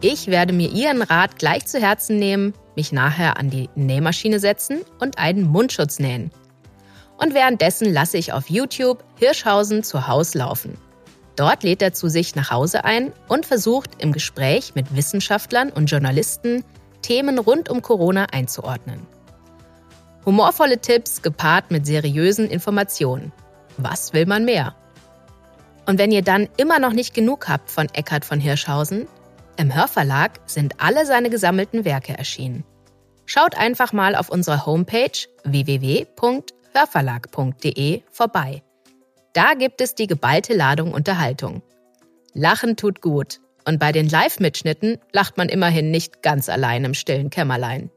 Ich 0.00 0.26
werde 0.26 0.54
mir 0.54 0.70
Ihren 0.70 1.02
Rat 1.02 1.38
gleich 1.38 1.66
zu 1.66 1.78
Herzen 1.78 2.18
nehmen, 2.18 2.54
mich 2.76 2.92
nachher 2.92 3.38
an 3.38 3.50
die 3.50 3.68
Nähmaschine 3.74 4.40
setzen 4.40 4.80
und 4.98 5.18
einen 5.18 5.44
Mundschutz 5.44 5.98
nähen. 5.98 6.30
Und 7.18 7.34
währenddessen 7.34 7.92
lasse 7.92 8.16
ich 8.16 8.32
auf 8.32 8.48
YouTube 8.48 9.04
Hirschhausen 9.18 9.82
zu 9.82 10.06
Haus 10.06 10.34
laufen. 10.34 10.78
Dort 11.36 11.62
lädt 11.62 11.82
er 11.82 11.92
zu 11.92 12.08
sich 12.08 12.34
nach 12.34 12.50
Hause 12.50 12.84
ein 12.84 13.12
und 13.28 13.44
versucht 13.44 13.90
im 14.02 14.12
Gespräch 14.12 14.74
mit 14.74 14.96
Wissenschaftlern 14.96 15.70
und 15.70 15.90
Journalisten 15.90 16.64
Themen 17.06 17.38
rund 17.38 17.68
um 17.68 17.82
Corona 17.82 18.24
einzuordnen. 18.32 19.06
Humorvolle 20.24 20.80
Tipps 20.80 21.22
gepaart 21.22 21.70
mit 21.70 21.86
seriösen 21.86 22.50
Informationen. 22.50 23.30
Was 23.76 24.12
will 24.12 24.26
man 24.26 24.44
mehr? 24.44 24.74
Und 25.86 26.00
wenn 26.00 26.10
ihr 26.10 26.22
dann 26.22 26.48
immer 26.56 26.80
noch 26.80 26.92
nicht 26.92 27.14
genug 27.14 27.48
habt 27.48 27.70
von 27.70 27.86
Eckhard 27.92 28.24
von 28.24 28.40
Hirschhausen, 28.40 29.06
im 29.56 29.72
Hörverlag 29.72 30.40
sind 30.46 30.80
alle 30.80 31.06
seine 31.06 31.30
gesammelten 31.30 31.84
Werke 31.84 32.18
erschienen. 32.18 32.64
Schaut 33.24 33.56
einfach 33.56 33.92
mal 33.92 34.16
auf 34.16 34.28
unserer 34.28 34.66
Homepage 34.66 35.28
www.hörverlag.de 35.44 38.02
vorbei. 38.10 38.64
Da 39.32 39.54
gibt 39.54 39.80
es 39.80 39.94
die 39.94 40.08
geballte 40.08 40.54
Ladung 40.54 40.92
Unterhaltung. 40.92 41.62
Lachen 42.34 42.76
tut 42.76 43.00
gut 43.00 43.38
und 43.66 43.78
bei 43.78 43.92
den 43.92 44.08
Live-Mitschnitten 44.08 44.98
lacht 45.12 45.36
man 45.36 45.48
immerhin 45.48 45.90
nicht 45.90 46.22
ganz 46.22 46.48
allein 46.48 46.84
im 46.84 46.94
stillen 46.94 47.30
Kämmerlein. 47.30 47.90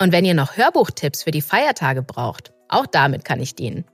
Und 0.00 0.12
wenn 0.12 0.24
ihr 0.24 0.34
noch 0.34 0.56
Hörbuchtipps 0.56 1.22
für 1.22 1.30
die 1.30 1.42
Feiertage 1.42 2.02
braucht, 2.02 2.52
auch 2.68 2.86
damit 2.86 3.24
kann 3.24 3.40
ich 3.40 3.54
dienen. 3.54 3.84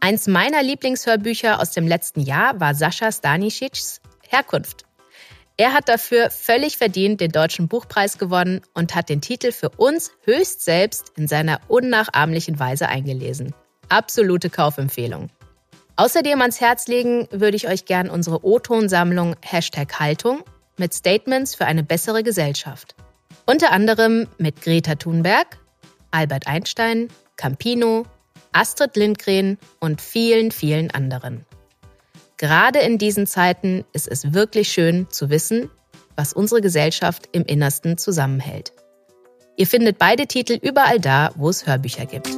Eins 0.00 0.26
meiner 0.26 0.62
Lieblingshörbücher 0.62 1.60
aus 1.60 1.70
dem 1.70 1.86
letzten 1.86 2.20
Jahr 2.20 2.58
war 2.58 2.74
Sascha 2.74 3.12
Stanisics 3.12 4.00
Herkunft. 4.28 4.84
Er 5.56 5.74
hat 5.74 5.88
dafür 5.88 6.30
völlig 6.30 6.76
verdient 6.76 7.20
den 7.20 7.30
Deutschen 7.30 7.68
Buchpreis 7.68 8.18
gewonnen 8.18 8.62
und 8.74 8.94
hat 8.94 9.08
den 9.08 9.20
Titel 9.20 9.52
für 9.52 9.68
uns 9.68 10.10
höchst 10.24 10.64
selbst 10.64 11.12
in 11.16 11.28
seiner 11.28 11.60
unnachahmlichen 11.68 12.58
Weise 12.58 12.88
eingelesen. 12.88 13.54
Absolute 13.88 14.50
Kaufempfehlung. 14.50 15.28
Außerdem 15.96 16.40
ans 16.40 16.60
Herz 16.60 16.86
legen 16.88 17.28
würde 17.30 17.56
ich 17.56 17.68
euch 17.68 17.84
gern 17.84 18.08
unsere 18.08 18.44
O-Ton-Sammlung 18.44 19.36
Hashtag 19.42 20.00
Haltung 20.00 20.42
mit 20.78 20.94
Statements 20.94 21.54
für 21.54 21.66
eine 21.66 21.82
bessere 21.82 22.22
Gesellschaft. 22.22 22.94
Unter 23.44 23.72
anderem 23.72 24.26
mit 24.38 24.62
Greta 24.62 24.94
Thunberg, 24.94 25.58
Albert 26.10 26.46
Einstein, 26.46 27.08
Campino, 27.36 28.06
Astrid 28.52 28.96
Lindgren 28.96 29.58
und 29.80 30.00
vielen, 30.00 30.50
vielen 30.50 30.90
anderen. 30.90 31.44
Gerade 32.36 32.80
in 32.80 32.98
diesen 32.98 33.26
Zeiten 33.26 33.84
ist 33.92 34.08
es 34.08 34.32
wirklich 34.32 34.68
schön 34.72 35.08
zu 35.10 35.30
wissen, 35.30 35.70
was 36.16 36.32
unsere 36.32 36.60
Gesellschaft 36.60 37.28
im 37.32 37.44
Innersten 37.44 37.98
zusammenhält. 37.98 38.72
Ihr 39.56 39.66
findet 39.66 39.98
beide 39.98 40.26
Titel 40.26 40.58
überall 40.60 40.98
da, 40.98 41.30
wo 41.36 41.48
es 41.50 41.66
Hörbücher 41.66 42.06
gibt. 42.06 42.30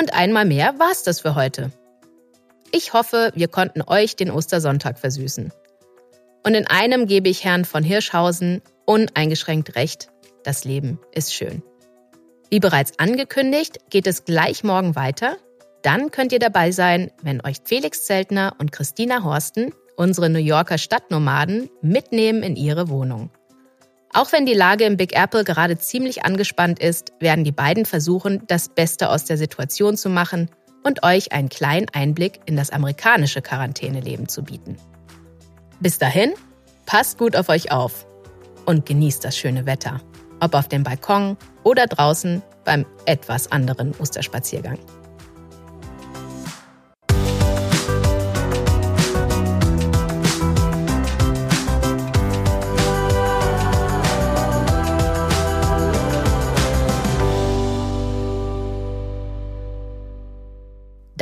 Und 0.00 0.14
einmal 0.14 0.46
mehr 0.46 0.78
war's 0.78 1.02
das 1.02 1.20
für 1.20 1.34
heute. 1.34 1.72
Ich 2.72 2.94
hoffe, 2.94 3.32
wir 3.34 3.48
konnten 3.48 3.82
euch 3.82 4.16
den 4.16 4.30
Ostersonntag 4.30 4.98
versüßen. 4.98 5.52
Und 6.42 6.54
in 6.54 6.66
einem 6.66 7.06
gebe 7.06 7.28
ich 7.28 7.44
Herrn 7.44 7.66
von 7.66 7.84
Hirschhausen 7.84 8.62
uneingeschränkt 8.86 9.76
recht, 9.76 10.08
das 10.42 10.64
Leben 10.64 10.98
ist 11.12 11.34
schön. 11.34 11.62
Wie 12.48 12.60
bereits 12.60 12.98
angekündigt, 12.98 13.90
geht 13.90 14.06
es 14.06 14.24
gleich 14.24 14.64
morgen 14.64 14.96
weiter. 14.96 15.36
Dann 15.82 16.10
könnt 16.10 16.32
ihr 16.32 16.38
dabei 16.38 16.72
sein, 16.72 17.10
wenn 17.20 17.44
euch 17.44 17.58
Felix 17.62 18.06
Zeltner 18.06 18.54
und 18.58 18.72
Christina 18.72 19.22
Horsten, 19.22 19.74
unsere 19.98 20.30
New 20.30 20.38
Yorker 20.38 20.78
Stadtnomaden, 20.78 21.68
mitnehmen 21.82 22.42
in 22.42 22.56
ihre 22.56 22.88
Wohnung. 22.88 23.28
Auch 24.12 24.32
wenn 24.32 24.44
die 24.44 24.54
Lage 24.54 24.84
im 24.84 24.96
Big 24.96 25.16
Apple 25.16 25.44
gerade 25.44 25.78
ziemlich 25.78 26.24
angespannt 26.24 26.80
ist, 26.80 27.12
werden 27.20 27.44
die 27.44 27.52
beiden 27.52 27.86
versuchen, 27.86 28.42
das 28.48 28.68
Beste 28.68 29.08
aus 29.08 29.24
der 29.24 29.36
Situation 29.36 29.96
zu 29.96 30.08
machen 30.08 30.50
und 30.82 31.04
euch 31.04 31.32
einen 31.32 31.48
kleinen 31.48 31.86
Einblick 31.92 32.40
in 32.46 32.56
das 32.56 32.70
amerikanische 32.70 33.40
Quarantäneleben 33.40 34.28
zu 34.28 34.42
bieten. 34.42 34.76
Bis 35.78 35.98
dahin, 35.98 36.32
passt 36.86 37.18
gut 37.18 37.36
auf 37.36 37.48
euch 37.48 37.70
auf 37.70 38.06
und 38.66 38.84
genießt 38.84 39.24
das 39.24 39.36
schöne 39.36 39.64
Wetter, 39.64 40.00
ob 40.40 40.54
auf 40.54 40.66
dem 40.66 40.82
Balkon 40.82 41.36
oder 41.62 41.86
draußen 41.86 42.42
beim 42.64 42.84
etwas 43.06 43.52
anderen 43.52 43.94
Osterspaziergang. 44.00 44.78